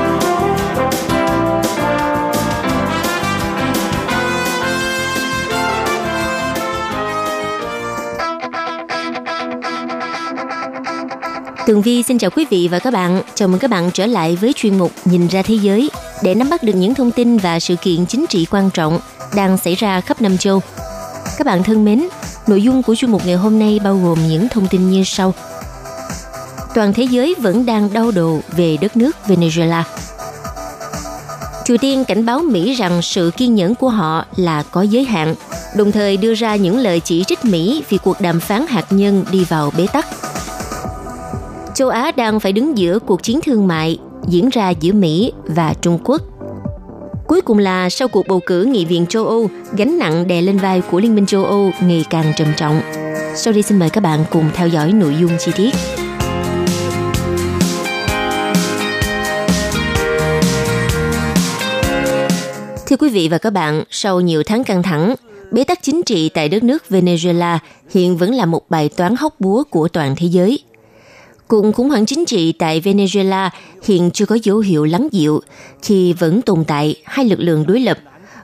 [11.71, 13.21] Tường Vi xin chào quý vị và các bạn.
[13.35, 15.91] Chào mừng các bạn trở lại với chuyên mục Nhìn ra thế giới
[16.23, 18.99] để nắm bắt được những thông tin và sự kiện chính trị quan trọng
[19.35, 20.61] đang xảy ra khắp năm châu.
[21.37, 22.07] Các bạn thân mến,
[22.47, 25.33] nội dung của chuyên mục ngày hôm nay bao gồm những thông tin như sau.
[26.75, 29.83] Toàn thế giới vẫn đang đau đầu về đất nước Venezuela.
[31.65, 35.35] Triều Tiên cảnh báo Mỹ rằng sự kiên nhẫn của họ là có giới hạn,
[35.75, 39.25] đồng thời đưa ra những lời chỉ trích Mỹ vì cuộc đàm phán hạt nhân
[39.31, 40.05] đi vào bế tắc
[41.81, 45.73] châu Á đang phải đứng giữa cuộc chiến thương mại diễn ra giữa Mỹ và
[45.81, 46.21] Trung Quốc.
[47.27, 50.57] Cuối cùng là sau cuộc bầu cử Nghị viện châu Âu, gánh nặng đè lên
[50.57, 52.81] vai của Liên minh châu Âu ngày càng trầm trọng.
[53.35, 55.75] Sau đây xin mời các bạn cùng theo dõi nội dung chi tiết.
[62.87, 65.15] Thưa quý vị và các bạn, sau nhiều tháng căng thẳng,
[65.51, 67.57] bế tắc chính trị tại đất nước Venezuela
[67.89, 70.59] hiện vẫn là một bài toán hóc búa của toàn thế giới–
[71.51, 73.49] Cuộc khủng hoảng chính trị tại Venezuela
[73.83, 75.41] hiện chưa có dấu hiệu lắng dịu
[75.81, 77.97] khi vẫn tồn tại hai lực lượng đối lập.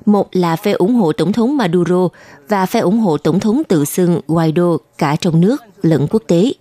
[0.06, 2.08] Một là phe ủng hộ Tổng thống Maduro
[2.50, 6.52] và phe ủng hộ Tổng thống tự xưng Guaido cả trong nước lẫn quốc tế.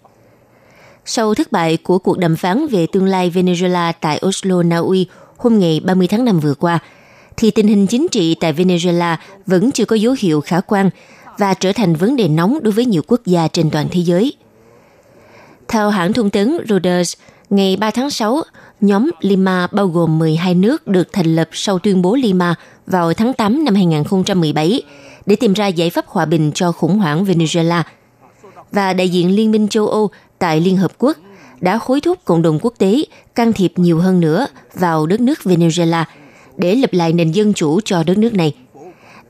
[1.04, 5.06] Sau thất bại của cuộc đàm phán về tương lai Venezuela tại Oslo, Na Uy
[5.36, 6.78] hôm ngày 30 tháng 5 vừa qua,
[7.36, 9.16] thì tình hình chính trị tại Venezuela
[9.46, 10.90] vẫn chưa có dấu hiệu khả quan
[11.38, 14.32] và trở thành vấn đề nóng đối với nhiều quốc gia trên toàn thế giới–
[15.68, 17.14] theo hãng thông tấn Reuters,
[17.50, 18.42] ngày 3 tháng 6,
[18.80, 22.54] nhóm Lima bao gồm 12 nước được thành lập sau tuyên bố Lima
[22.86, 24.82] vào tháng 8 năm 2017
[25.26, 27.82] để tìm ra giải pháp hòa bình cho khủng hoảng Venezuela.
[28.72, 31.16] Và đại diện Liên minh châu Âu tại Liên Hợp Quốc
[31.60, 33.04] đã hối thúc cộng đồng quốc tế
[33.34, 36.04] can thiệp nhiều hơn nữa vào đất nước Venezuela
[36.56, 38.54] để lập lại nền dân chủ cho đất nước này–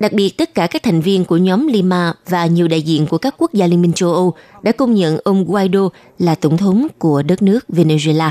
[0.00, 3.18] Đặc biệt, tất cả các thành viên của nhóm Lima và nhiều đại diện của
[3.18, 5.88] các quốc gia Liên minh châu Âu đã công nhận ông Guaido
[6.18, 8.30] là tổng thống của đất nước Venezuela.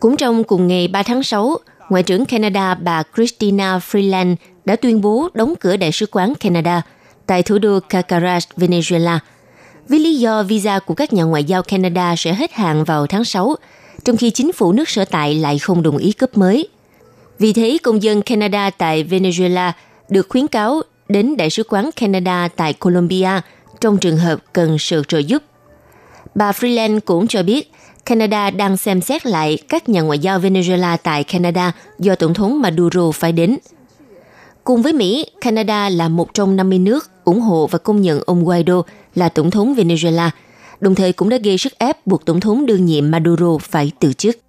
[0.00, 5.00] Cũng trong cùng ngày 3 tháng 6, Ngoại trưởng Canada bà Christina Freeland đã tuyên
[5.00, 6.82] bố đóng cửa đại sứ quán Canada
[7.26, 9.18] tại thủ đô Caracas, Venezuela,
[9.88, 13.24] với lý do visa của các nhà ngoại giao Canada sẽ hết hạn vào tháng
[13.24, 13.56] 6,
[14.04, 16.68] trong khi chính phủ nước sở tại lại không đồng ý cấp mới.
[17.38, 19.72] Vì thế, công dân Canada tại Venezuela
[20.08, 23.40] được khuyến cáo đến Đại sứ quán Canada tại Colombia
[23.80, 25.42] trong trường hợp cần sự trợ giúp.
[26.34, 27.72] Bà Freeland cũng cho biết
[28.04, 32.62] Canada đang xem xét lại các nhà ngoại giao Venezuela tại Canada do Tổng thống
[32.62, 33.56] Maduro phải đến.
[34.64, 38.44] Cùng với Mỹ, Canada là một trong 50 nước ủng hộ và công nhận ông
[38.44, 38.82] Guaido
[39.14, 40.30] là Tổng thống Venezuela,
[40.80, 44.12] đồng thời cũng đã gây sức ép buộc Tổng thống đương nhiệm Maduro phải từ
[44.12, 44.43] chức.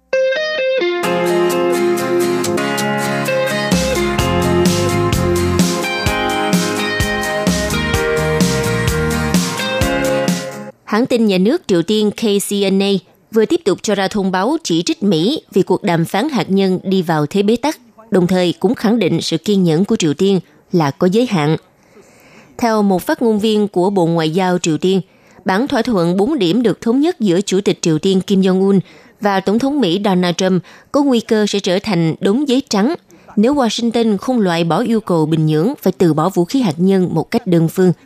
[10.86, 12.90] Hãng tin nhà nước Triều Tiên KCNA
[13.32, 16.50] vừa tiếp tục cho ra thông báo chỉ trích Mỹ vì cuộc đàm phán hạt
[16.50, 17.80] nhân đi vào thế bế tắc,
[18.10, 20.40] đồng thời cũng khẳng định sự kiên nhẫn của Triều Tiên
[20.72, 21.56] là có giới hạn.
[22.58, 25.00] Theo một phát ngôn viên của Bộ Ngoại giao Triều Tiên,
[25.44, 28.80] bản thỏa thuận 4 điểm được thống nhất giữa Chủ tịch Triều Tiên Kim Jong-un
[29.20, 30.62] và Tổng thống Mỹ Donald Trump
[30.92, 32.94] có nguy cơ sẽ trở thành đống giấy trắng
[33.36, 36.74] nếu Washington không loại bỏ yêu cầu Bình Nhưỡng phải từ bỏ vũ khí hạt
[36.76, 37.92] nhân một cách đơn phương–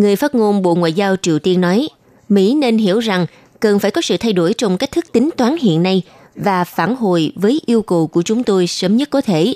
[0.00, 1.88] Người phát ngôn Bộ Ngoại giao Triều Tiên nói,
[2.28, 3.26] Mỹ nên hiểu rằng
[3.60, 6.02] cần phải có sự thay đổi trong cách thức tính toán hiện nay
[6.34, 9.54] và phản hồi với yêu cầu của chúng tôi sớm nhất có thể.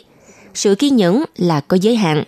[0.55, 2.25] Sự kiên nhẫn là có giới hạn.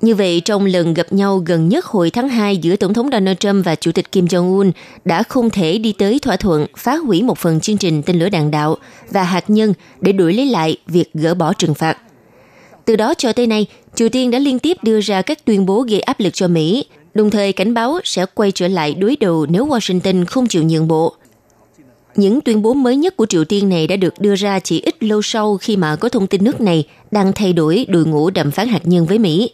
[0.00, 3.38] Như vậy, trong lần gặp nhau gần nhất hồi tháng 2 giữa Tổng thống Donald
[3.38, 4.72] Trump và Chủ tịch Kim Jong-un
[5.04, 8.28] đã không thể đi tới thỏa thuận phá hủy một phần chương trình tên lửa
[8.28, 8.76] đạn đạo
[9.10, 11.98] và hạt nhân để đuổi lấy lại việc gỡ bỏ trừng phạt.
[12.86, 15.82] Từ đó cho tới nay, Triều Tiên đã liên tiếp đưa ra các tuyên bố
[15.82, 16.84] gây áp lực cho Mỹ,
[17.14, 20.88] đồng thời cảnh báo sẽ quay trở lại đối đầu nếu Washington không chịu nhượng
[20.88, 21.14] bộ.
[22.16, 25.02] Những tuyên bố mới nhất của Triều Tiên này đã được đưa ra chỉ ít
[25.02, 28.50] lâu sau khi mà có thông tin nước này đang thay đổi đội ngũ đàm
[28.50, 29.50] phán hạt nhân với Mỹ.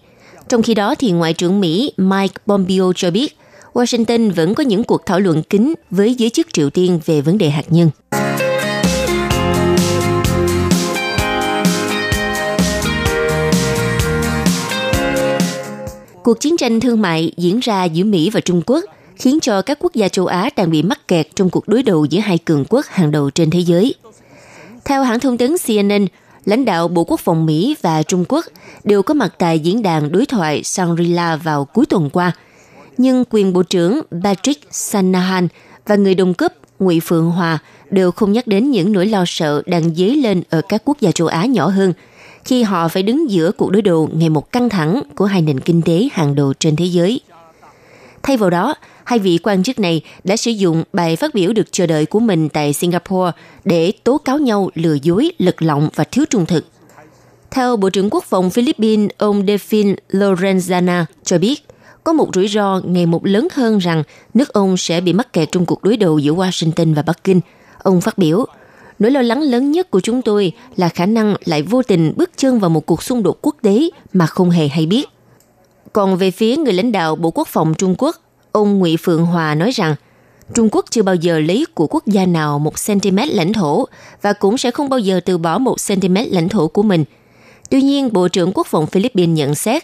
[0.48, 3.36] Trong khi đó, thì Ngoại trưởng Mỹ Mike Pompeo cho biết
[3.72, 7.38] Washington vẫn có những cuộc thảo luận kín với giới chức Triều Tiên về vấn
[7.38, 7.90] đề hạt nhân.
[16.24, 18.84] Cuộc chiến tranh thương mại diễn ra giữa Mỹ và Trung Quốc
[19.16, 22.04] khiến cho các quốc gia châu Á đang bị mắc kẹt trong cuộc đối đầu
[22.04, 23.94] giữa hai cường quốc hàng đầu trên thế giới.
[24.84, 26.06] Theo hãng thông tấn CNN,
[26.44, 28.44] lãnh đạo Bộ Quốc phòng Mỹ và Trung Quốc
[28.84, 32.32] đều có mặt tại diễn đàn đối thoại Shangri-La vào cuối tuần qua.
[32.98, 35.48] Nhưng quyền Bộ trưởng Patrick Shanahan
[35.86, 37.58] và người đồng cấp Ngụy Phượng Hòa
[37.90, 41.12] đều không nhắc đến những nỗi lo sợ đang dấy lên ở các quốc gia
[41.12, 41.92] châu Á nhỏ hơn
[42.44, 45.60] khi họ phải đứng giữa cuộc đối đầu ngày một căng thẳng của hai nền
[45.60, 47.20] kinh tế hàng đầu trên thế giới.
[48.22, 48.74] Thay vào đó,
[49.04, 52.20] hai vị quan chức này đã sử dụng bài phát biểu được chờ đợi của
[52.20, 53.30] mình tại Singapore
[53.64, 56.64] để tố cáo nhau lừa dối, lật lọng và thiếu trung thực.
[57.50, 61.66] Theo Bộ trưởng Quốc phòng Philippines, ông Delfin Lorenzana cho biết,
[62.04, 64.02] có một rủi ro ngày một lớn hơn rằng
[64.34, 67.40] nước ông sẽ bị mắc kẹt trong cuộc đối đầu giữa Washington và Bắc Kinh.
[67.82, 68.46] Ông phát biểu,
[69.02, 72.30] nỗi lo lắng lớn nhất của chúng tôi là khả năng lại vô tình bước
[72.36, 75.08] chân vào một cuộc xung đột quốc tế mà không hề hay biết.
[75.92, 78.16] Còn về phía người lãnh đạo Bộ Quốc phòng Trung Quốc,
[78.52, 79.94] ông Ngụy Phượng Hòa nói rằng
[80.54, 83.86] Trung Quốc chưa bao giờ lấy của quốc gia nào một cm lãnh thổ
[84.22, 87.04] và cũng sẽ không bao giờ từ bỏ một cm lãnh thổ của mình.
[87.70, 89.82] Tuy nhiên, Bộ trưởng Quốc phòng Philippines nhận xét,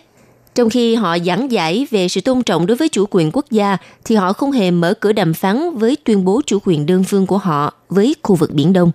[0.55, 3.77] trong khi họ giảng giải về sự tôn trọng đối với chủ quyền quốc gia,
[4.05, 7.27] thì họ không hề mở cửa đàm phán với tuyên bố chủ quyền đơn phương
[7.27, 8.93] của họ với khu vực Biển Đông.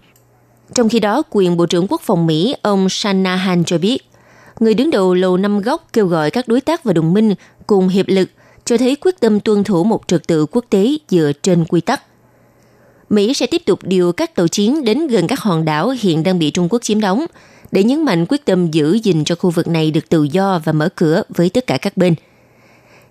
[0.76, 4.10] Trong khi đó, quyền Bộ trưởng Quốc phòng Mỹ ông Shanahan cho biết,
[4.60, 7.34] người đứng đầu Lầu Năm Góc kêu gọi các đối tác và đồng minh
[7.68, 8.30] cùng hiệp lực
[8.66, 12.02] cho thấy quyết tâm tuân thủ một trật tự quốc tế dựa trên quy tắc.
[13.10, 16.40] Mỹ sẽ tiếp tục điều các tàu chiến đến gần các hòn đảo hiện đang
[16.40, 17.26] bị Trung Quốc chiếm đóng,
[17.72, 20.72] để nhấn mạnh quyết tâm giữ gìn cho khu vực này được tự do và
[20.72, 22.16] mở cửa với tất cả các bên.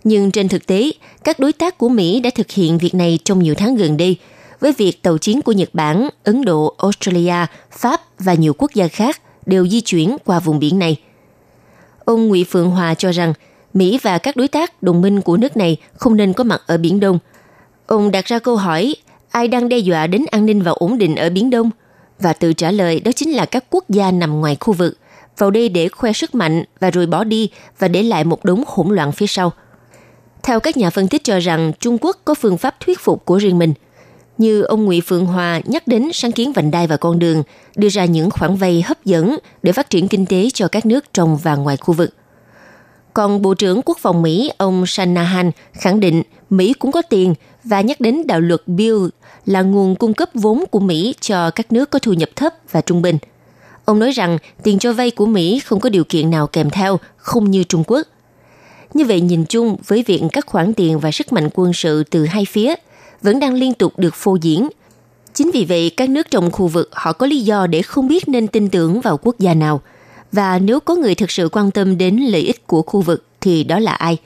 [0.05, 0.91] Nhưng trên thực tế,
[1.25, 4.17] các đối tác của Mỹ đã thực hiện việc này trong nhiều tháng gần đây,
[4.63, 8.89] với việc tàu chiến của Nhật Bản, Ấn Độ, Australia, Pháp và nhiều quốc gia
[8.89, 10.97] khác đều di chuyển qua vùng biển này.
[12.05, 13.33] Ông Ngụy Phượng Hòa cho rằng
[13.75, 16.77] Mỹ và các đối tác đồng minh của nước này không nên có mặt ở
[16.77, 17.19] Biển Đông.
[17.87, 18.95] Ông đặt ra câu hỏi
[19.31, 21.71] ai đang đe dọa đến an ninh và ổn định ở Biển Đông?
[22.19, 24.99] Và tự trả lời đó chính là các quốc gia nằm ngoài khu vực,
[25.39, 28.65] vào đây để khoe sức mạnh và rồi bỏ đi và để lại một đống
[28.67, 29.53] hỗn loạn phía sau.
[30.43, 33.37] Theo các nhà phân tích cho rằng Trung Quốc có phương pháp thuyết phục của
[33.37, 33.75] riêng mình–
[34.39, 37.43] như ông Ngụy Phượng Hòa nhắc đến sáng kiến vành đai và con đường,
[37.77, 41.05] đưa ra những khoản vay hấp dẫn để phát triển kinh tế cho các nước
[41.13, 42.15] trong và ngoài khu vực.
[43.15, 47.81] Còn Bộ trưởng Quốc phòng Mỹ ông Shanahan khẳng định Mỹ cũng có tiền và
[47.81, 49.07] nhắc đến đạo luật Bill
[49.47, 52.81] là nguồn cung cấp vốn của Mỹ cho các nước có thu nhập thấp và
[52.81, 53.19] trung bình.
[53.85, 56.99] Ông nói rằng tiền cho vay của Mỹ không có điều kiện nào kèm theo,
[57.17, 58.07] không như Trung Quốc.
[58.95, 62.27] Như vậy nhìn chung với việc các khoản tiền và sức mạnh quân sự từ
[62.27, 62.75] hai phía–
[63.23, 64.69] vẫn đang liên tục được phô diễn.
[65.35, 68.29] Chính vì vậy, các nước trong khu vực họ có lý do để không biết
[68.29, 69.81] nên tin tưởng vào quốc gia nào.
[70.33, 73.65] Và nếu có người thực sự quan tâm đến lợi ích của khu vực thì
[73.65, 74.19] đó là ai?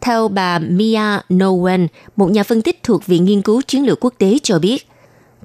[0.00, 4.14] Theo bà Mia Nowen, một nhà phân tích thuộc Viện Nghiên cứu Chiến lược Quốc
[4.18, 4.86] tế cho biết,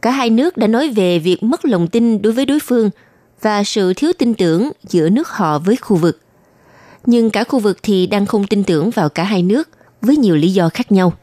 [0.01, 2.89] cả hai nước đã nói về việc mất lòng tin đối với đối phương
[3.41, 6.19] và sự thiếu tin tưởng giữa nước họ với khu vực.
[7.05, 9.69] Nhưng cả khu vực thì đang không tin tưởng vào cả hai nước
[10.01, 11.13] với nhiều lý do khác nhau.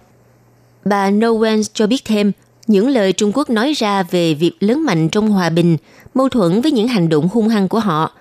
[0.88, 2.32] Bà Nowen cho biết thêm,
[2.66, 5.76] những lời Trung Quốc nói ra về việc lớn mạnh trong hòa bình
[6.14, 8.12] mâu thuẫn với những hành động hung hăng của họ.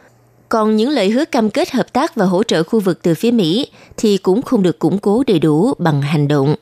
[0.49, 3.31] Còn những lời hứa cam kết hợp tác và hỗ trợ khu vực từ phía
[3.31, 6.55] Mỹ thì cũng không được củng cố đầy đủ bằng hành động.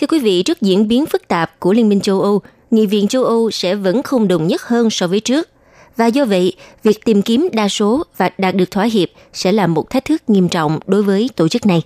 [0.00, 3.08] Thưa quý vị, trước diễn biến phức tạp của Liên minh châu Âu, Nghị viện
[3.08, 5.48] châu Âu sẽ vẫn không đồng nhất hơn so với trước.
[5.96, 6.52] Và do vậy,
[6.82, 10.22] việc tìm kiếm đa số và đạt được thỏa hiệp sẽ là một thách thức
[10.26, 11.82] nghiêm trọng đối với tổ chức này.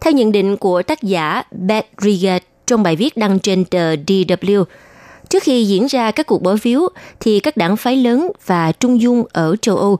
[0.00, 4.64] Theo nhận định của tác giả Beth Rigat trong bài viết đăng trên tờ DW,
[5.28, 6.88] trước khi diễn ra các cuộc bỏ phiếu
[7.20, 9.98] thì các đảng phái lớn và trung dung ở châu Âu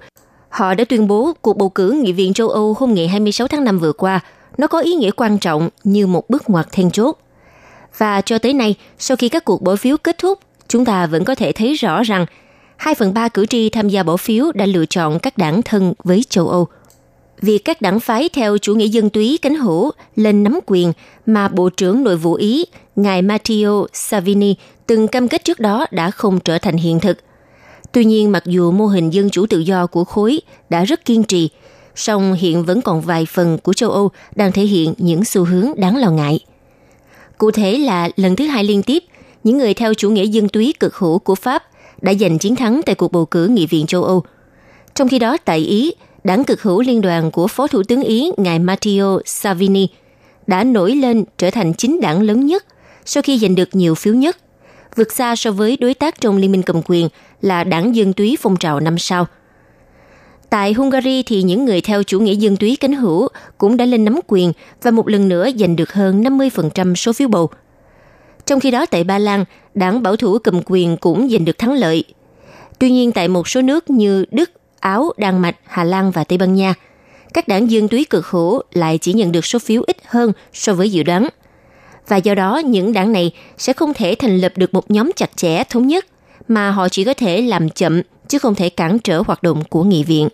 [0.49, 3.65] Họ đã tuyên bố cuộc bầu cử Nghị viện châu Âu hôm ngày 26 tháng
[3.65, 4.21] 5 vừa qua,
[4.59, 7.19] nó có ý nghĩa quan trọng như một bước ngoặt then chốt
[7.99, 10.39] và cho tới nay, sau khi các cuộc bỏ phiếu kết thúc,
[10.69, 12.27] chúng ta vẫn có thể thấy rõ rằng
[12.77, 15.95] 2 phần 3 cử tri tham gia bỏ phiếu đã lựa chọn các đảng thân
[16.05, 16.67] với châu Âu.
[17.41, 20.93] Việc các đảng phái theo chủ nghĩa dân túy cánh hữu lên nắm quyền
[21.27, 22.65] mà Bộ trưởng Nội vụ Ý,
[22.97, 24.55] ngài Matteo Salvini
[24.87, 27.19] từng cam kết trước đó đã không trở thành hiện thực.
[27.93, 30.41] Tuy nhiên, mặc dù mô hình dân chủ tự do của khối
[30.71, 31.51] đã rất kiên trì,
[31.95, 35.71] song hiện vẫn còn vài phần của châu Âu đang thể hiện những xu hướng
[35.77, 36.41] đáng lo ngại–
[37.43, 39.05] Cụ thể là lần thứ hai liên tiếp,
[39.45, 41.63] những người theo chủ nghĩa dân túy cực hữu của Pháp
[42.01, 44.23] đã giành chiến thắng tại cuộc bầu cử Nghị viện châu Âu.
[44.95, 45.93] Trong khi đó tại Ý,
[46.25, 49.89] đảng cực hữu liên đoàn của Phó Thủ tướng Ý ngài Matteo Salvini
[50.47, 52.65] đã nổi lên trở thành chính đảng lớn nhất
[53.05, 54.37] sau khi giành được nhiều phiếu nhất,
[54.97, 57.09] vượt xa so với đối tác trong liên minh cầm quyền
[57.41, 59.27] là đảng Dân túy phong trào năm sau.
[60.53, 63.29] Tại Hungary thì những người theo chủ nghĩa dân túy cánh hữu
[63.59, 67.29] cũng đã lên nắm quyền và một lần nữa giành được hơn 50% số phiếu
[67.29, 67.51] bầu.
[68.47, 69.45] Trong khi đó tại Ba Lan,
[69.75, 72.05] đảng bảo thủ cầm quyền cũng giành được thắng lợi.
[72.79, 74.51] Tuy nhiên tại một số nước như Đức,
[74.81, 76.75] Áo, Đan Mạch, Hà Lan và Tây Ban Nha,
[77.35, 80.75] các đảng dương túy cực hữu lại chỉ nhận được số phiếu ít hơn so
[80.75, 81.29] với dự đoán.
[82.09, 85.37] Và do đó, những đảng này sẽ không thể thành lập được một nhóm chặt
[85.37, 86.07] chẽ thống nhất,
[86.49, 89.85] mà họ chỉ có thể làm chậm chứ không thể cản trở hoạt động của
[89.85, 90.29] nghị viện.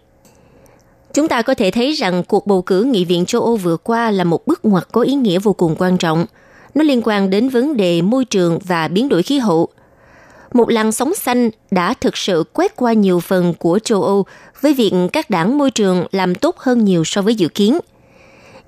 [1.18, 4.10] Chúng ta có thể thấy rằng cuộc bầu cử nghị viện châu Âu vừa qua
[4.10, 6.26] là một bước ngoặt có ý nghĩa vô cùng quan trọng.
[6.74, 9.68] Nó liên quan đến vấn đề môi trường và biến đổi khí hậu.
[10.52, 14.26] Một làn sóng xanh đã thực sự quét qua nhiều phần của châu Âu
[14.60, 17.78] với việc các đảng môi trường làm tốt hơn nhiều so với dự kiến.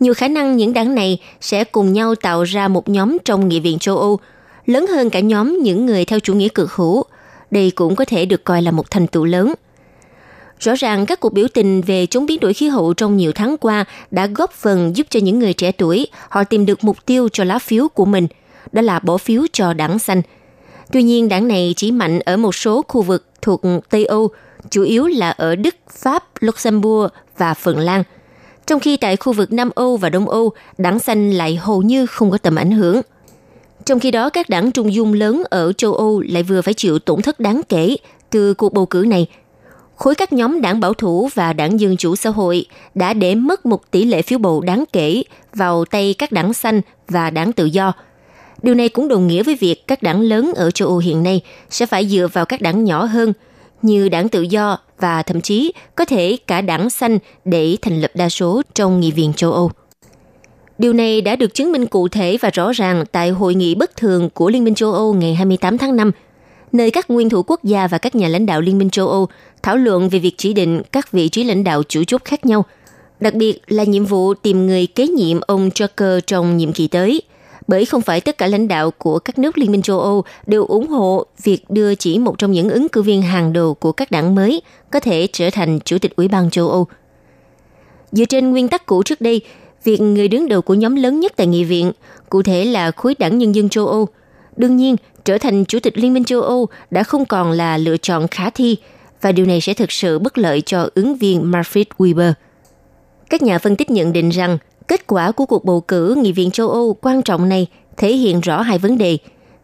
[0.00, 3.60] Nhiều khả năng những đảng này sẽ cùng nhau tạo ra một nhóm trong Nghị
[3.60, 4.18] viện châu Âu,
[4.66, 7.04] lớn hơn cả nhóm những người theo chủ nghĩa cực hữu.
[7.50, 9.54] Đây cũng có thể được coi là một thành tựu lớn.
[10.60, 13.56] Rõ ràng các cuộc biểu tình về chống biến đổi khí hậu trong nhiều tháng
[13.56, 17.28] qua đã góp phần giúp cho những người trẻ tuổi họ tìm được mục tiêu
[17.32, 18.26] cho lá phiếu của mình,
[18.72, 20.22] đó là bỏ phiếu cho đảng xanh.
[20.92, 24.28] Tuy nhiên, đảng này chỉ mạnh ở một số khu vực thuộc Tây Âu,
[24.70, 28.02] chủ yếu là ở Đức, Pháp, Luxembourg và Phần Lan.
[28.66, 32.06] Trong khi tại khu vực Nam Âu và Đông Âu, đảng xanh lại hầu như
[32.06, 33.00] không có tầm ảnh hưởng.
[33.84, 36.98] Trong khi đó, các đảng trung dung lớn ở châu Âu lại vừa phải chịu
[36.98, 37.96] tổn thất đáng kể
[38.30, 39.26] từ cuộc bầu cử này.
[40.00, 43.66] Khối các nhóm đảng bảo thủ và đảng Dân chủ xã hội đã để mất
[43.66, 45.22] một tỷ lệ phiếu bầu đáng kể
[45.54, 47.92] vào tay các đảng xanh và đảng tự do.
[48.62, 51.40] Điều này cũng đồng nghĩa với việc các đảng lớn ở châu Âu hiện nay
[51.70, 53.32] sẽ phải dựa vào các đảng nhỏ hơn–
[53.82, 58.10] như đảng tự do và thậm chí có thể cả đảng xanh để thành lập
[58.14, 59.70] đa số trong Nghị viện châu Âu.
[60.78, 63.96] Điều này đã được chứng minh cụ thể và rõ ràng tại hội nghị bất
[63.96, 66.10] thường của Liên minh châu Âu ngày 28 tháng 5,
[66.72, 69.28] nơi các nguyên thủ quốc gia và các nhà lãnh đạo Liên minh châu Âu
[69.62, 72.64] thảo luận về việc chỉ định các vị trí lãnh đạo chủ chốt khác nhau,
[73.20, 77.22] đặc biệt là nhiệm vụ tìm người kế nhiệm ông Juncker trong nhiệm kỳ tới–
[77.70, 80.64] bởi không phải tất cả lãnh đạo của các nước Liên minh châu Âu đều
[80.64, 84.10] ủng hộ việc đưa chỉ một trong những ứng cử viên hàng đầu của các
[84.10, 86.86] đảng mới có thể trở thành Chủ tịch Ủy ban châu Âu.
[88.12, 89.40] Dựa trên nguyên tắc cũ trước đây,
[89.84, 91.92] việc người đứng đầu của nhóm lớn nhất tại nghị viện,
[92.30, 94.08] cụ thể là khối đảng Nhân dân châu Âu,
[94.56, 97.96] đương nhiên trở thành Chủ tịch Liên minh châu Âu đã không còn là lựa
[97.96, 98.76] chọn khả thi
[99.20, 102.32] và điều này sẽ thực sự bất lợi cho ứng viên Manfred Weber.
[103.30, 104.58] Các nhà phân tích nhận định rằng
[104.90, 107.66] Kết quả của cuộc bầu cử Nghị viện châu Âu quan trọng này
[107.96, 109.18] thể hiện rõ hai vấn đề.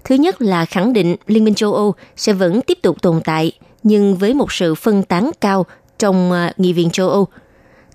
[0.04, 3.52] Thứ nhất là khẳng định Liên minh châu Âu sẽ vẫn tiếp tục tồn tại,
[3.82, 5.66] nhưng với một sự phân tán cao
[5.98, 7.26] trong à, Nghị viện châu Âu.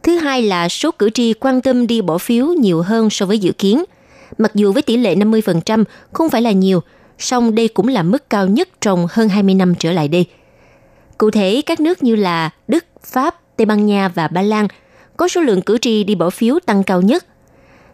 [0.03, 3.39] Thứ hai là số cử tri quan tâm đi bỏ phiếu nhiều hơn so với
[3.39, 3.83] dự kiến.
[4.37, 5.83] Mặc dù với tỷ lệ 50%
[6.13, 6.81] không phải là nhiều,
[7.19, 10.25] song đây cũng là mức cao nhất trong hơn 20 năm trở lại đây.
[11.21, 14.67] Cụ thể, các nước như là Đức, Pháp, Tây Ban Nha và Ba Lan–
[15.17, 17.25] có số lượng cử tri đi bỏ phiếu tăng cao nhất.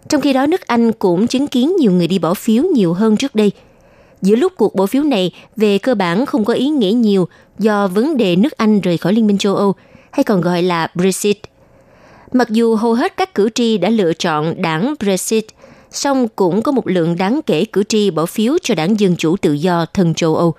[0.10, 3.18] Trong khi đó, nước Anh cũng chứng kiến nhiều người đi bỏ phiếu nhiều hơn
[3.18, 3.52] trước đây.
[4.22, 7.28] Giữa lúc cuộc bỏ phiếu này về cơ bản không có ý nghĩa nhiều
[7.60, 9.76] do vấn đề nước Anh rời khỏi Liên minh châu Âu,
[10.12, 11.38] hay còn gọi là Brexit.
[12.32, 15.46] Mặc dù hầu hết các cử tri đã lựa chọn đảng Brexit,
[15.92, 19.38] song cũng có một lượng đáng kể cử tri bỏ phiếu cho đảng Dân Chủ
[19.38, 20.54] Tự Do thân châu Âu.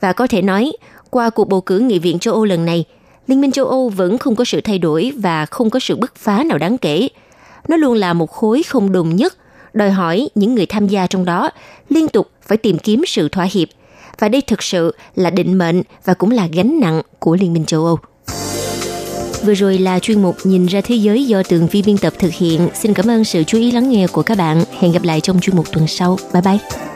[0.00, 0.72] Và có thể nói,
[1.16, 2.84] qua cuộc bầu cử Nghị viện châu Âu lần này–
[3.26, 6.16] Liên minh châu Âu vẫn không có sự thay đổi và không có sự bứt
[6.16, 7.08] phá nào đáng kể.
[7.68, 9.36] Nó luôn là một khối không đồng nhất,
[9.72, 11.50] đòi hỏi những người tham gia trong đó
[11.88, 13.68] liên tục phải tìm kiếm sự thỏa hiệp.
[14.18, 17.64] Và đây thực sự là định mệnh và cũng là gánh nặng của Liên minh
[17.64, 17.98] châu Âu.
[19.44, 22.32] Vừa rồi là chuyên mục Nhìn ra thế giới do tường vi biên tập thực
[22.32, 22.68] hiện.
[22.74, 24.64] Xin cảm ơn sự chú ý lắng nghe của các bạn.
[24.78, 26.18] Hẹn gặp lại trong chuyên mục tuần sau.
[26.32, 26.95] Bye bye.